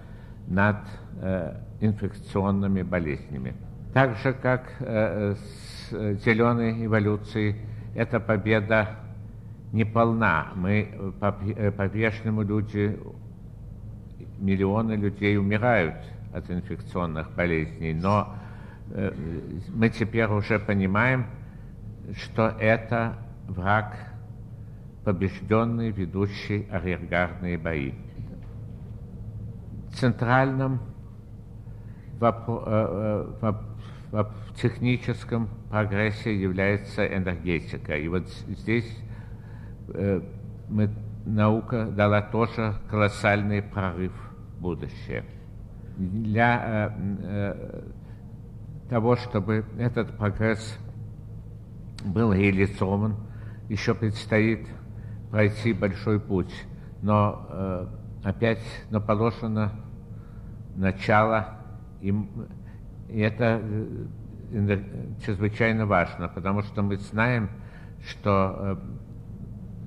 над 0.47 0.79
э, 1.21 1.57
инфекционными 1.81 2.83
болезнями. 2.83 3.55
Так 3.93 4.17
же, 4.19 4.33
как 4.33 4.73
э, 4.79 5.35
с 5.35 5.91
зеленой 6.25 6.87
эволюцией, 6.87 7.57
эта 7.95 8.21
победа 8.21 8.97
неполна. 9.73 10.53
Мы 10.55 11.13
по-прежнему 11.21 12.43
люди 12.43 12.99
миллионы 14.41 14.95
людей 14.95 15.39
умирают 15.39 15.97
от 16.33 16.51
инфекционных 16.51 17.31
болезней, 17.35 17.93
но 17.93 18.35
э, 18.91 19.13
мы 19.69 19.89
теперь 19.91 20.27
уже 20.27 20.59
понимаем, 20.59 21.27
что 22.17 22.49
это 22.59 23.17
враг 23.47 23.97
побежденный, 25.05 25.91
ведущий 25.91 26.67
арьергардные 26.71 27.59
бои. 27.59 27.93
Центральным 29.93 30.81
э, 32.21 32.27
э, 32.27 33.53
в, 34.13 34.55
техническом 34.61 35.49
прогрессе 35.71 36.35
является 36.35 37.07
энергетика. 37.07 37.97
И 37.97 38.09
вот 38.09 38.29
здесь 38.29 38.99
мы, 40.69 40.91
наука 41.25 41.87
дала 41.87 42.21
тоже 42.21 42.75
колоссальный 42.89 43.63
прорыв– 43.63 44.13
будущее. 44.61 45.25
Для 45.97 46.63
э, 46.65 46.91
э, 47.23 47.83
того, 48.89 49.17
чтобы 49.17 49.65
этот 49.79 50.17
прогресс 50.17 50.79
был 52.05 52.33
реализован, 52.33 53.17
еще 53.69 53.95
предстоит 53.95 54.67
пройти 55.31 55.73
большой 55.73 56.21
путь. 56.21 56.53
Но 57.03 57.47
э, 57.49 57.87
опять 58.25 58.63
но 58.91 59.01
положено 59.01 59.73
начало, 60.77 61.59
и, 62.01 62.15
и 63.09 63.21
это 63.21 63.61
э, 64.53 64.83
чрезвычайно 65.25 65.87
важно, 65.87 66.29
потому 66.29 66.63
что 66.63 66.83
мы 66.83 66.97
знаем, 66.97 67.51
что 68.07 68.57
э, 68.59 68.77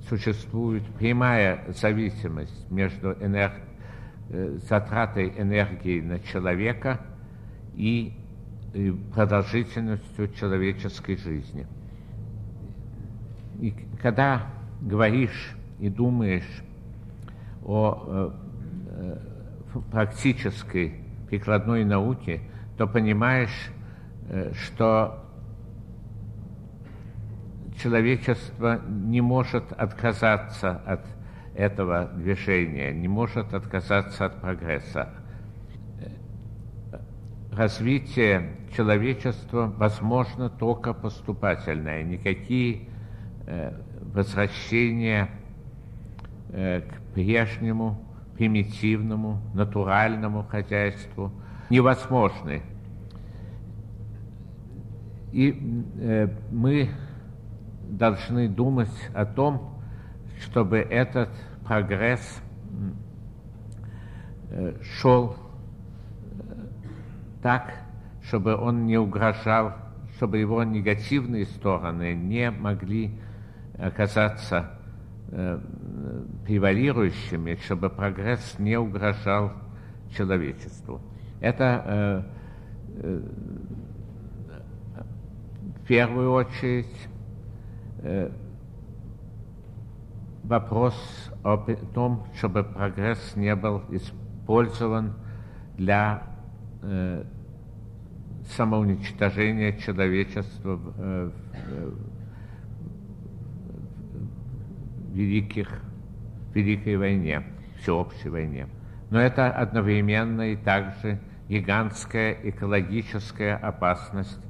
существует 0.09 0.83
прямая 0.97 1.65
зависимость 1.73 2.69
между 2.69 3.13
энергией 3.13 3.72
Э, 4.29 4.57
затратой 4.69 5.33
энергии 5.37 5.99
на 5.99 6.17
человека 6.19 7.01
и 7.75 8.13
продолжительностью 9.13 10.29
человеческой 10.33 11.17
жизни. 11.17 11.67
И 13.59 13.75
когда 14.01 14.47
говоришь 14.81 15.55
и 15.79 15.89
думаешь 15.89 16.63
о 17.63 18.03
э, 18.07 19.17
э, 19.75 19.79
практической 19.91 20.95
прикладной 21.29 21.83
науке, 21.83 22.41
то 22.77 22.87
понимаешь, 22.87 23.71
что 24.53 25.23
человечество 27.77 28.81
не 28.87 29.21
может 29.21 29.71
отказаться 29.73 30.77
от 30.87 31.01
этого 31.55 32.05
движения, 32.15 32.91
не 32.91 33.07
может 33.07 33.53
отказаться 33.53 34.25
от 34.25 34.41
прогресса. 34.41 35.09
Развитие 37.51 38.57
человечества 38.75 39.71
возможно 39.77 40.49
только 40.49 40.93
поступательное, 40.93 42.01
никакие 42.03 42.87
э, 43.45 43.71
возвращения 44.13 45.29
э, 46.49 46.81
к 46.81 47.13
прежнему 47.13 48.03
примитивному, 48.35 49.39
натуральному 49.53 50.43
хозяйству 50.43 51.31
невозможны. 51.69 52.63
И 55.31 55.59
э, 55.99 56.27
мы 56.51 56.89
должны 57.87 58.47
думать 58.47 58.89
о 59.13 59.25
том, 59.25 59.72
чтобы 60.41 60.77
этот 60.77 61.29
прогресс 61.65 62.41
э, 64.51 64.75
шел 64.81 65.35
э, 65.35 66.53
так, 67.41 67.73
чтобы 68.23 68.55
он 68.55 68.85
не 68.85 68.97
угрожал, 68.97 69.73
чтобы 70.15 70.37
его 70.37 70.63
негативные 70.63 71.45
стороны 71.45 72.13
не 72.13 72.51
могли 72.51 73.17
оказаться 73.77 74.71
э, 75.29 75.59
превалирующими, 76.45 77.55
чтобы 77.63 77.89
прогресс 77.89 78.55
не 78.59 78.77
угрожал 78.77 79.53
человечеству. 80.15 81.01
Это 81.41 82.25
в 85.81 85.87
первую 85.87 86.31
очередь 86.31 86.95
вопрос 90.43 90.95
о 91.43 91.57
том, 91.93 92.25
чтобы 92.35 92.63
прогресс 92.63 93.35
не 93.35 93.55
был 93.55 93.81
использован 93.89 95.13
для 95.77 96.23
э, 96.81 97.23
самоуничтожения 98.55 99.73
человечества 99.73 100.75
в, 100.75 100.97
в, 100.97 101.31
в 101.87 102.13
великих, 105.13 105.69
Великой 106.53 106.97
войне, 106.97 107.43
всеобщей 107.79 108.29
войне. 108.29 108.67
Но 109.09 109.19
это 109.19 109.49
одновременно 109.49 110.51
и 110.51 110.55
также 110.55 111.19
гигантская 111.49 112.37
экологическая 112.43 113.55
опасность, 113.55 114.41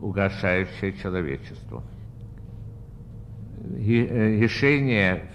угрожающая 0.00 0.92
человечеству. 0.92 1.82
Решение 3.74 5.30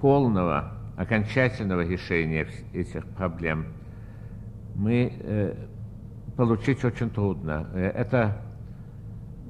полного, 0.00 0.72
окончательного 0.96 1.82
решения 1.82 2.46
этих 2.72 3.06
проблем 3.10 3.66
мы 4.74 5.12
э, 5.20 5.54
получить 6.36 6.84
очень 6.84 7.10
трудно. 7.10 7.68
Это 7.74 8.42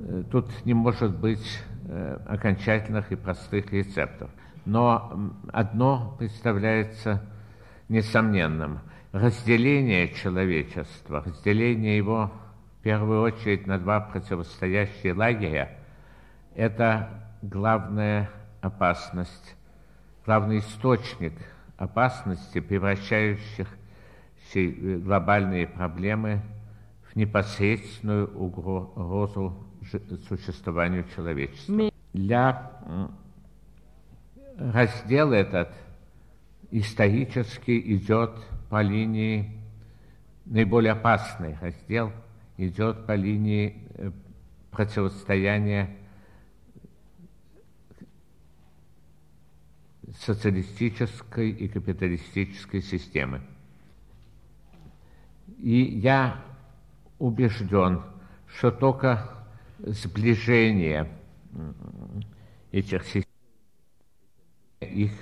э, 0.01 0.25
тут 0.31 0.49
не 0.65 0.75
может 0.75 1.19
быть 1.19 1.61
э, 1.87 2.19
окончательных 2.27 3.13
и 3.13 3.17
простых 3.17 3.73
рецептов. 3.73 4.31
Но 4.65 5.33
одно 5.53 6.17
представляется 6.19 7.23
несомненным. 7.89 8.81
Разделение 9.13 10.09
человечества, 10.15 11.23
разделение 11.25 11.97
его 11.97 12.33
в 12.83 12.85
первую 12.85 13.23
очередь 13.23 13.69
на 13.69 13.79
два 13.79 14.01
противостоящие 14.01 15.15
лагеря, 15.15 15.79
это 16.57 17.09
главная 17.41 18.29
опасность 18.61 19.55
главный 20.27 20.59
источник 20.59 21.33
опасности, 21.77 22.59
превращающих 22.59 23.69
глобальные 24.55 25.69
проблемы 25.69 26.43
в 27.09 27.15
непосредственную 27.15 28.37
угрозу 28.37 29.65
существованию 30.29 31.05
человечества. 31.15 31.93
Для 32.13 32.73
раздел 34.59 35.33
этот 35.33 35.73
исторически 36.73 37.79
идет 37.97 38.33
по 38.69 38.83
линии, 38.83 39.57
наиболее 40.45 40.93
опасный 40.93 41.57
раздел 41.61 42.13
идет 42.57 43.07
по 43.07 43.15
линии 43.15 43.89
э, 43.95 44.11
противостояния 44.71 45.97
социалистической 50.19 51.51
и 51.51 51.69
капиталистической 51.69 52.83
системы. 52.83 53.41
И 55.59 55.83
я 55.83 56.43
убежден, 57.19 58.03
что 58.47 58.71
только 58.71 59.47
сближение 59.79 61.09
этих 62.73 63.05
систем, 63.05 63.31
их 64.81 65.13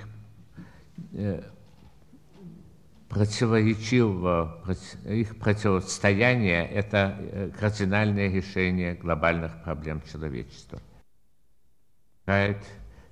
э, 3.11 3.13
противоречивого, 3.13 4.63
их 5.05 5.37
противостояние– 5.37 6.65
это 6.71 7.17
э, 7.19 7.49
кардинальное 7.59 8.29
решение 8.29 8.95
глобальных 8.95 9.63
проблем 9.63 10.01
человечества. 10.11 10.81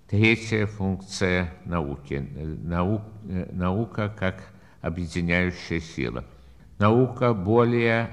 Третья 0.08 0.66
функция 0.66 1.54
науки. 1.66 2.16
Наук, 2.64 3.02
наука 3.52 4.10
как 4.18 4.44
объединяющая 4.82 5.80
сила. 5.80 6.24
Наука 6.80 7.34
более 7.34 8.10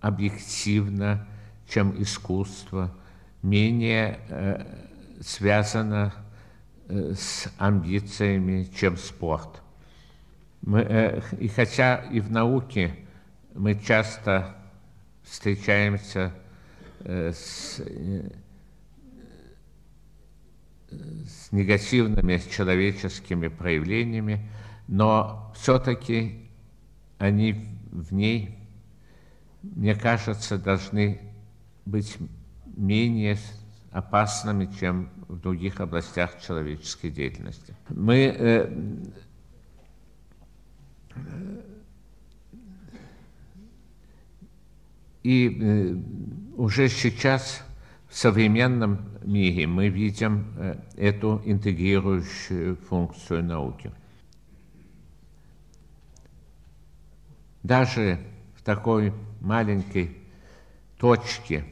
объективна, 0.00 1.26
чем 1.68 2.00
искусство, 2.02 2.92
менее 3.42 4.18
э, 4.28 4.64
связана 5.20 6.12
э, 6.88 7.14
с 7.14 7.52
амбициями, 7.58 8.68
чем 8.76 8.96
спорт. 8.96 9.62
Мы, 10.62 10.80
э, 10.80 11.20
и 11.38 11.48
хотя 11.48 11.96
и 12.10 12.20
в 12.20 12.30
науке 12.30 12.94
мы 13.54 13.74
часто 13.74 14.56
встречаемся 15.22 16.32
э, 17.00 17.32
с 17.32 17.80
э, 17.80 18.30
с 20.90 21.52
негативными 21.52 22.40
человеческими 22.50 23.48
проявлениями, 23.48 24.48
но 24.86 25.52
все-таки 25.54 26.48
они 27.18 27.66
в 27.90 28.12
ней, 28.14 28.58
мне 29.62 29.94
кажется, 29.94 30.56
должны 30.56 31.20
быть 31.84 32.16
менее 32.76 33.36
опасными, 33.90 34.70
чем 34.78 35.10
в 35.28 35.38
других 35.40 35.80
областях 35.80 36.40
человеческой 36.40 37.10
деятельности. 37.10 37.74
Мы 37.88 38.34
э, 38.34 38.70
и 45.22 45.58
э, 45.60 45.94
уже 46.56 46.88
сейчас 46.88 47.62
в 48.08 48.16
современном 48.16 49.10
мире 49.22 49.66
мы 49.66 49.88
видим 49.88 50.54
э, 50.56 50.80
эту 50.96 51.42
интегрирующую 51.44 52.76
функцию 52.76 53.44
науки. 53.44 53.92
Даже 57.62 58.20
в 58.56 58.62
такой 58.62 59.12
маленькой 59.40 60.16
точке, 60.98 61.64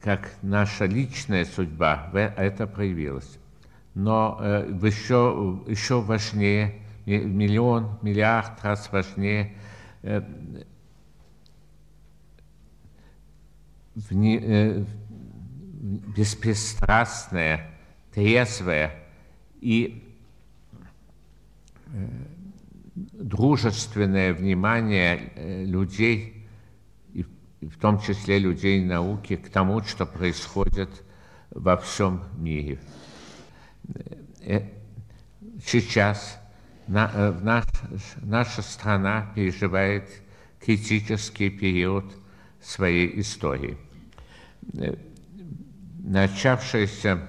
как 0.00 0.30
наша 0.40 0.86
личная 0.86 1.44
судьба, 1.44 2.10
это 2.14 2.66
проявилось. 2.66 3.38
Но 3.96 4.36
э, 4.40 4.78
еще, 4.82 5.62
еще 5.66 6.02
важнее, 6.02 6.82
миллион, 7.06 7.98
миллиард 8.02 8.62
раз 8.62 8.92
важнее 8.92 9.56
э, 10.02 10.20
э, 14.10 14.84
беспристрастное, 16.14 17.70
трезвое 18.12 18.94
и 19.62 20.04
дружественное 22.94 24.34
внимание 24.34 25.64
людей, 25.64 26.46
и 27.14 27.22
в 27.62 27.78
том 27.80 27.98
числе 27.98 28.40
людей 28.40 28.84
науки, 28.84 29.36
к 29.36 29.48
тому, 29.48 29.80
что 29.80 30.04
происходит 30.04 30.90
во 31.48 31.78
всем 31.78 32.24
мире. 32.36 32.78
Сейчас 35.64 36.38
на, 36.86 37.32
наш, 37.42 37.64
наша 38.22 38.62
страна 38.62 39.32
переживает 39.34 40.08
критический 40.60 41.50
период 41.50 42.04
своей 42.60 43.20
истории. 43.20 43.76
Э, 44.74 44.94
начавшийся 45.98 47.28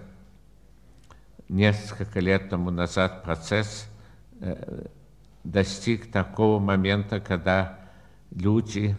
несколько 1.50 2.20
лет 2.20 2.50
тому 2.50 2.72
назад 2.72 3.24
процесс 3.24 3.88
э, 4.40 4.86
достиг 5.44 6.12
такого 6.12 6.60
момента, 6.60 7.20
когда 7.20 7.80
люди, 8.32 8.96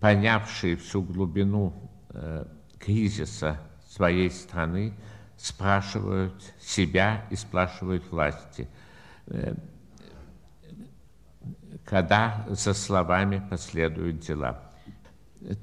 понявшие 0.00 0.76
всю 0.76 1.02
глубину 1.02 1.72
э, 2.10 2.44
кризиса 2.78 3.60
своей 3.88 4.30
страны, 4.30 4.94
спрашивают 5.36 6.34
себя 6.60 7.24
и 7.30 7.36
спрашивают 7.36 8.10
власти, 8.10 8.68
когда 11.84 12.44
за 12.48 12.74
словами 12.74 13.42
последуют 13.48 14.20
дела. 14.20 14.60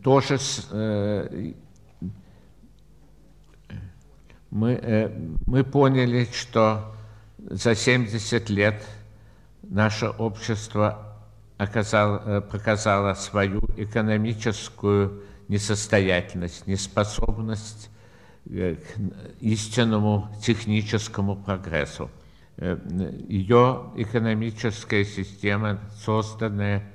Тоже 0.01 0.37
э, 0.71 1.53
мы, 4.49 4.71
э, 4.73 5.09
мы 5.45 5.63
поняли, 5.63 6.27
что 6.31 6.95
за 7.37 7.75
70 7.75 8.49
лет 8.49 8.85
наше 9.63 10.07
общество 10.07 11.17
оказало, 11.57 12.21
э, 12.25 12.41
показало 12.41 13.13
свою 13.15 13.61
экономическую 13.75 15.23
несостоятельность, 15.49 16.67
неспособность 16.67 17.89
к 18.45 18.77
истинному 19.39 20.29
техническому 20.41 21.35
прогрессу. 21.35 22.09
Ее 22.57 23.91
экономическая 23.95 25.05
система, 25.05 25.79
созданная 25.95 26.91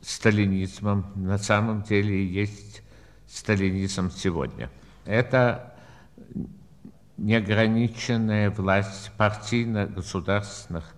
сталинизмом 0.00 1.06
на 1.14 1.38
самом 1.38 1.82
деле 1.82 2.26
есть 2.26 2.82
сталинизм 3.26 4.10
сегодня. 4.10 4.70
Это 5.04 5.74
неограниченная 7.16 8.50
власть 8.50 9.10
партийно-государственных 9.16 10.94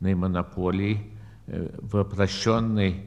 монополии, 0.00 1.12
воплощенной 1.46 3.04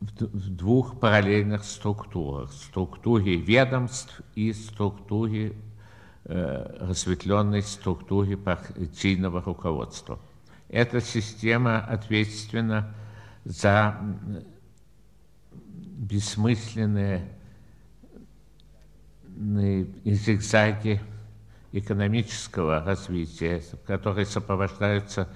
в 0.00 0.50
двух 0.50 0.98
параллельных 0.98 1.64
структурах. 1.64 2.52
Структуре 2.52 3.36
ведомств 3.36 4.22
и 4.34 4.52
структуре, 4.52 5.54
разветвленной 6.24 7.62
структуре 7.62 8.36
партийного 8.36 9.42
руководства. 9.42 10.18
Эта 10.68 11.00
система 11.00 11.80
ответственна 11.80 12.94
за 13.44 14.00
бессмысленные 15.98 17.28
зигзаги 20.04 21.00
экономического 21.72 22.82
развития, 22.82 23.62
которые 23.86 24.26
сопровождаются 24.26 25.28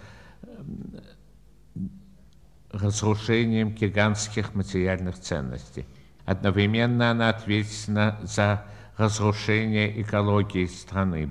разрушением 2.75 3.71
гигантских 3.71 4.55
материальных 4.55 5.19
ценностей. 5.19 5.87
Одновременно 6.25 7.11
она 7.11 7.31
ответственна 7.31 8.19
за 8.23 8.65
разрушение 8.97 10.01
экологии 10.03 10.67
страны, 10.67 11.31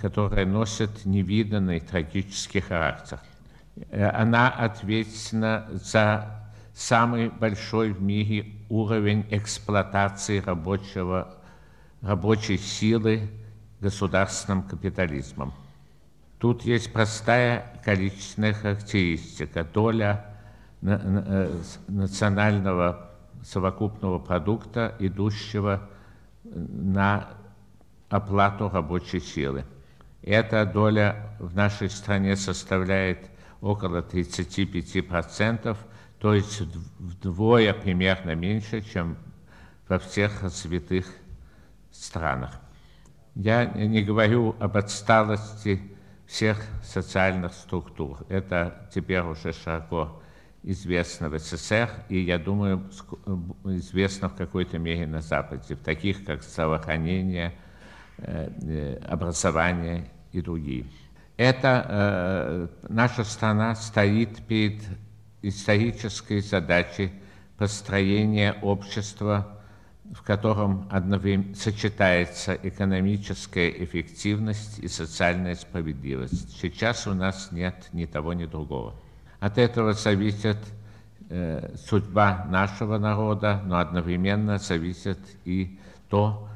которая 0.00 0.46
носит 0.46 1.04
невиданный 1.04 1.80
трагический 1.80 2.60
характер. 2.60 3.20
Она 3.90 4.50
ответственна 4.50 5.66
за 5.72 6.50
самый 6.74 7.30
большой 7.30 7.92
в 7.92 8.02
мире 8.02 8.52
уровень 8.68 9.26
эксплуатации 9.30 10.40
рабочего, 10.40 11.34
рабочей 12.00 12.58
силы 12.58 13.30
государственным 13.80 14.62
капитализмом. 14.62 15.52
Тут 16.42 16.62
есть 16.62 16.92
простая 16.92 17.80
количественная 17.84 18.52
характеристика. 18.52 19.62
Доля 19.62 20.26
э, 20.82 21.56
национального 21.86 23.12
совокупного 23.44 24.18
продукта, 24.18 24.96
идущего 24.98 25.88
на 26.42 27.28
оплату 28.08 28.68
рабочей 28.68 29.20
силы. 29.20 29.64
Эта 30.20 30.66
доля 30.66 31.36
в 31.38 31.54
нашей 31.54 31.88
стране 31.88 32.34
составляет 32.34 33.30
около 33.60 33.98
35%, 33.98 35.76
то 36.18 36.34
есть 36.34 36.60
вдвое 36.98 37.72
примерно 37.72 38.34
меньше, 38.34 38.80
чем 38.80 39.16
во 39.86 40.00
всех 40.00 40.42
развитых 40.42 41.06
странах. 41.92 42.60
Я 43.36 43.64
не 43.64 44.02
говорю 44.02 44.56
об 44.58 44.76
отсталости 44.76 45.91
всех 46.32 46.64
социальных 46.82 47.52
структур. 47.52 48.24
Это 48.30 48.88
теперь 48.94 49.20
уже 49.20 49.52
широко 49.52 50.22
известно 50.62 51.28
в 51.28 51.38
СССР, 51.38 51.90
и, 52.08 52.20
я 52.20 52.38
думаю, 52.38 52.88
известно 53.64 54.30
в 54.30 54.34
какой-то 54.34 54.78
мере 54.78 55.06
на 55.06 55.20
Западе, 55.20 55.74
в 55.74 55.80
таких 55.80 56.24
как 56.24 56.42
здравоохранение, 56.42 57.52
э, 58.16 58.50
э, 58.62 58.96
образование 59.06 60.10
и 60.32 60.40
другие. 60.40 60.86
Это 61.36 61.86
э, 61.86 62.68
наша 62.88 63.24
страна 63.24 63.74
стоит 63.74 64.46
перед 64.46 64.80
исторической 65.42 66.40
задачей 66.40 67.12
построения 67.58 68.54
общества, 68.62 69.61
в 70.12 70.22
котором 70.22 70.86
одновременно 70.90 71.54
сочетается 71.54 72.54
экономическая 72.54 73.70
эффективность 73.70 74.78
и 74.78 74.88
социальная 74.88 75.54
справедливость. 75.54 76.60
Сейчас 76.60 77.06
у 77.06 77.14
нас 77.14 77.50
нет 77.50 77.88
ни 77.92 78.04
того, 78.04 78.34
ни 78.34 78.44
другого. 78.44 78.94
От 79.40 79.56
этого 79.56 79.94
зависит 79.94 80.58
э, 81.30 81.74
судьба 81.76 82.44
нашего 82.50 82.98
народа, 82.98 83.62
но 83.64 83.78
одновременно 83.78 84.58
зависит 84.58 85.18
и 85.46 85.78
то, 86.10 86.46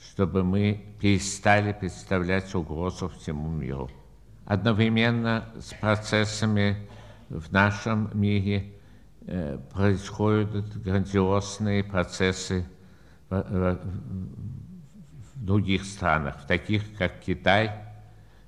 чтобы 0.00 0.42
мы 0.42 0.86
перестали 0.98 1.72
представлять 1.72 2.54
угрозу 2.54 3.10
всему 3.10 3.50
миру. 3.50 3.90
Одновременно 4.46 5.44
с 5.60 5.74
процессами 5.74 6.88
в 7.28 7.52
нашем 7.52 8.10
мире 8.14 8.72
э, 9.26 9.58
происходят 9.72 10.82
грандиозные 10.82 11.84
процессы 11.84 12.66
в, 13.42 13.78
в, 13.78 13.78
в 15.34 15.44
других 15.44 15.84
странах, 15.84 16.40
в 16.42 16.46
таких 16.46 16.96
как 16.96 17.20
Китай, 17.20 17.72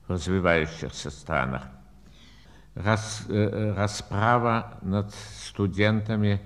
в 0.07 0.12
развивающихся 0.12 1.11
странах. 1.11 1.62
Рас, 2.75 3.25
э, 3.29 3.72
расправа 3.75 4.79
над 4.83 5.12
студентами 5.14 6.40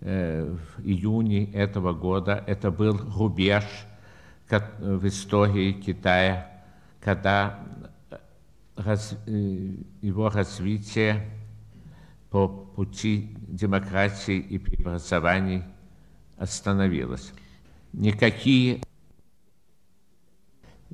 э, 0.00 0.54
в 0.76 0.80
июне 0.82 1.52
этого 1.52 1.92
года– 1.92 2.42
это 2.46 2.70
был 2.70 2.98
рубеж 3.16 3.64
в 4.48 5.06
истории 5.06 5.72
Китая, 5.72 6.50
когда 7.00 7.60
раз, 8.76 9.16
его 9.26 10.28
развитие 10.28 11.28
по 12.30 12.48
пути 12.48 13.36
демократии 13.48 14.38
и 14.38 14.58
преобразований 14.58 15.64
остановилась. 16.36 17.32
Никакие 17.92 18.80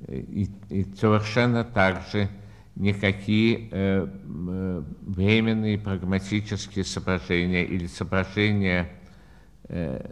и, 0.09 0.49
и 0.69 0.95
совершенно 0.95 1.65
также 1.65 2.29
никакие 2.75 3.69
э, 3.71 4.07
э, 4.07 4.83
временные 5.03 5.79
прагматические 5.79 6.85
соображения 6.85 7.65
или 7.65 7.87
соображения 7.87 8.91
э, 9.69 10.05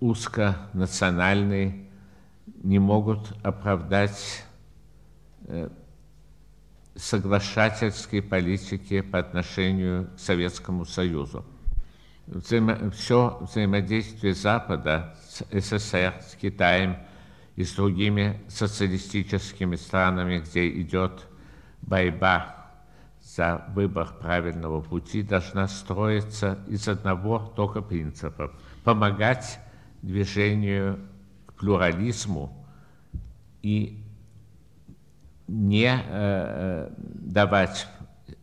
узконациональные 0.00 1.86
не 2.62 2.78
могут 2.78 3.32
оправдать 3.42 4.44
э, 5.46 5.70
соглашательской 6.94 8.20
политики 8.20 9.00
по 9.00 9.18
отношению 9.18 10.10
к 10.14 10.20
Советскому 10.20 10.84
Союзу. 10.84 11.44
Взаимо, 12.34 12.90
все 12.90 13.36
взаимодействие 13.42 14.32
Запада 14.32 15.14
с 15.28 15.44
СССР, 15.50 16.14
с 16.26 16.34
Китаем 16.34 16.96
и 17.56 17.64
с 17.64 17.74
другими 17.74 18.40
социалистическими 18.48 19.76
странами, 19.76 20.38
где 20.38 20.68
идет 20.80 21.26
борьба 21.82 22.70
за 23.20 23.66
выбор 23.74 24.14
правильного 24.18 24.80
пути, 24.80 25.22
должна 25.22 25.68
строиться 25.68 26.58
из 26.68 26.88
одного 26.88 27.38
только 27.54 27.82
принципа– 27.82 28.52
помогать 28.84 29.60
движению 30.00 30.98
к 31.46 31.54
плюрализму 31.54 32.66
и 33.60 34.02
не 35.48 35.84
э, 35.84 36.00
э, 36.08 36.90
давать 36.98 37.86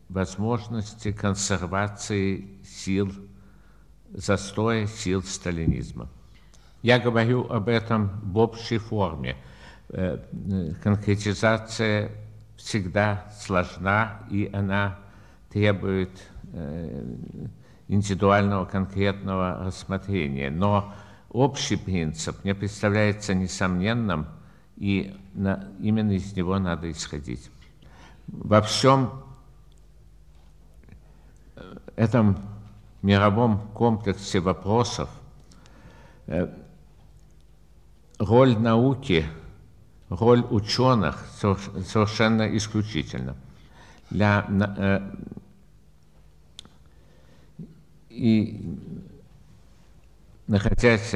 возможности 0.10 1.12
консервации 1.12 2.60
сил, 2.63 3.12
застоя 4.13 4.88
сил 4.88 5.24
сталинизма. 5.24 6.10
Я 6.82 7.00
говорю 7.00 7.48
об 7.50 7.67
этом 7.67 8.19
в 8.24 8.38
общей 8.38 8.78
форме. 8.78 9.36
Э, 9.89 10.19
конкретизация 10.84 12.12
всегда 12.58 13.32
сложна, 13.39 14.22
и 14.30 14.50
она 14.52 15.00
требует 15.50 16.12
индивидуального 17.88 18.65
конкретного 18.65 19.63
рассмотрения. 19.65 20.50
Но 20.50 20.93
общий 21.30 21.76
принцип 21.76 22.43
мне 22.43 22.56
представляется 22.56 23.34
несомненным– 23.34 24.28
и 24.80 25.13
на, 25.34 25.69
именно 25.80 26.13
из 26.13 26.34
него 26.36 26.58
надо 26.58 26.89
исходить. 26.89 27.52
Во 28.27 28.62
всем 28.62 29.23
э, 31.56 31.77
этом 31.98 32.38
мировом 33.02 33.60
комплексе 33.73 34.39
вопросов 34.39 35.10
э, 36.27 36.47
роль 38.17 38.58
науки, 38.58 39.25
роль 40.10 40.45
ученых 40.50 41.25
совершенно 41.39 42.56
исключительна. 42.58 43.35
Для, 44.10 44.45
э, 44.77 45.12
и 48.10 48.77
находясь 50.47 51.13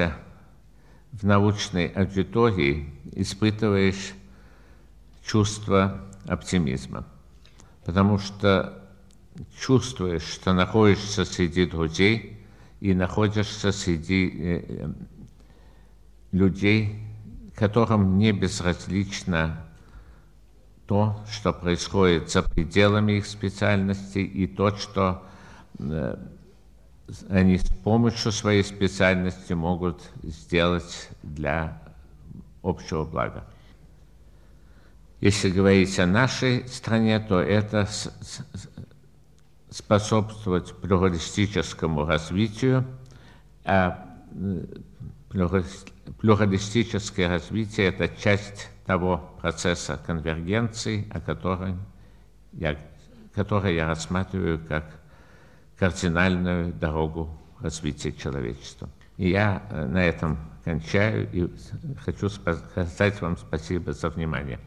в 1.11 1.25
научной 1.25 1.87
аудитории 1.87 2.89
испытываешь 3.13 4.13
чувство 5.23 6.01
оптимизма, 6.27 7.05
потому 7.85 8.17
что 8.17 8.82
чувствуешь, 9.59 10.23
что 10.23 10.53
находишься 10.53 11.25
среди 11.25 11.65
друзей 11.65 12.39
и 12.79 12.93
находишься 12.93 13.71
среди 13.71 14.27
э, 14.27 14.65
э, 14.67 14.93
людей, 16.31 16.99
которым 17.55 18.17
не 18.17 18.31
безразлична 18.31 19.65
то, 20.85 21.23
что 21.31 21.53
происходит 21.53 22.29
за 22.29 22.43
пределами 22.43 23.13
их 23.13 23.25
специальности, 23.25 24.19
и 24.19 24.47
то, 24.47 24.75
что 24.75 25.23
э, 25.79 26.17
они 27.29 27.57
с 27.57 27.67
помощью 27.83 28.31
своей 28.31 28.63
специальности 28.63 29.53
могут 29.53 30.01
сделать 30.23 31.09
для 31.21 31.81
общего 32.61 33.03
блага. 33.03 33.45
Если 35.21 35.49
говорить 35.49 35.97
о 35.99 36.05
нашей 36.05 36.67
стране, 36.67 37.19
то 37.19 37.39
это 37.39 37.87
способствовать 39.73 40.71
плюралистическому 40.81 42.05
развитию, 42.05 42.85
а 43.65 44.07
плюралистическое 46.19 47.27
развитие– 47.27 47.87
это 47.87 48.07
часть 48.07 48.69
того 48.85 49.31
процесса 49.41 49.99
конвергенции, 50.05 51.07
о 51.11 51.19
котором 51.19 51.83
я, 52.51 52.77
который 53.33 53.75
я 53.75 53.87
рассматриваю 53.87 54.63
как 54.67 54.85
кардинальную 55.79 56.71
дорогу 56.73 57.35
развития 57.59 58.11
человечества. 58.11 58.89
И 59.17 59.29
я 59.29 59.63
на 59.71 60.03
этом 60.03 60.37
кончаю 60.63 61.27
и 61.31 61.49
хочу 62.05 62.29
сказать 62.29 63.21
вам 63.21 63.37
спасибо 63.37 63.93
за 63.93 64.09
внимание. 64.09 64.59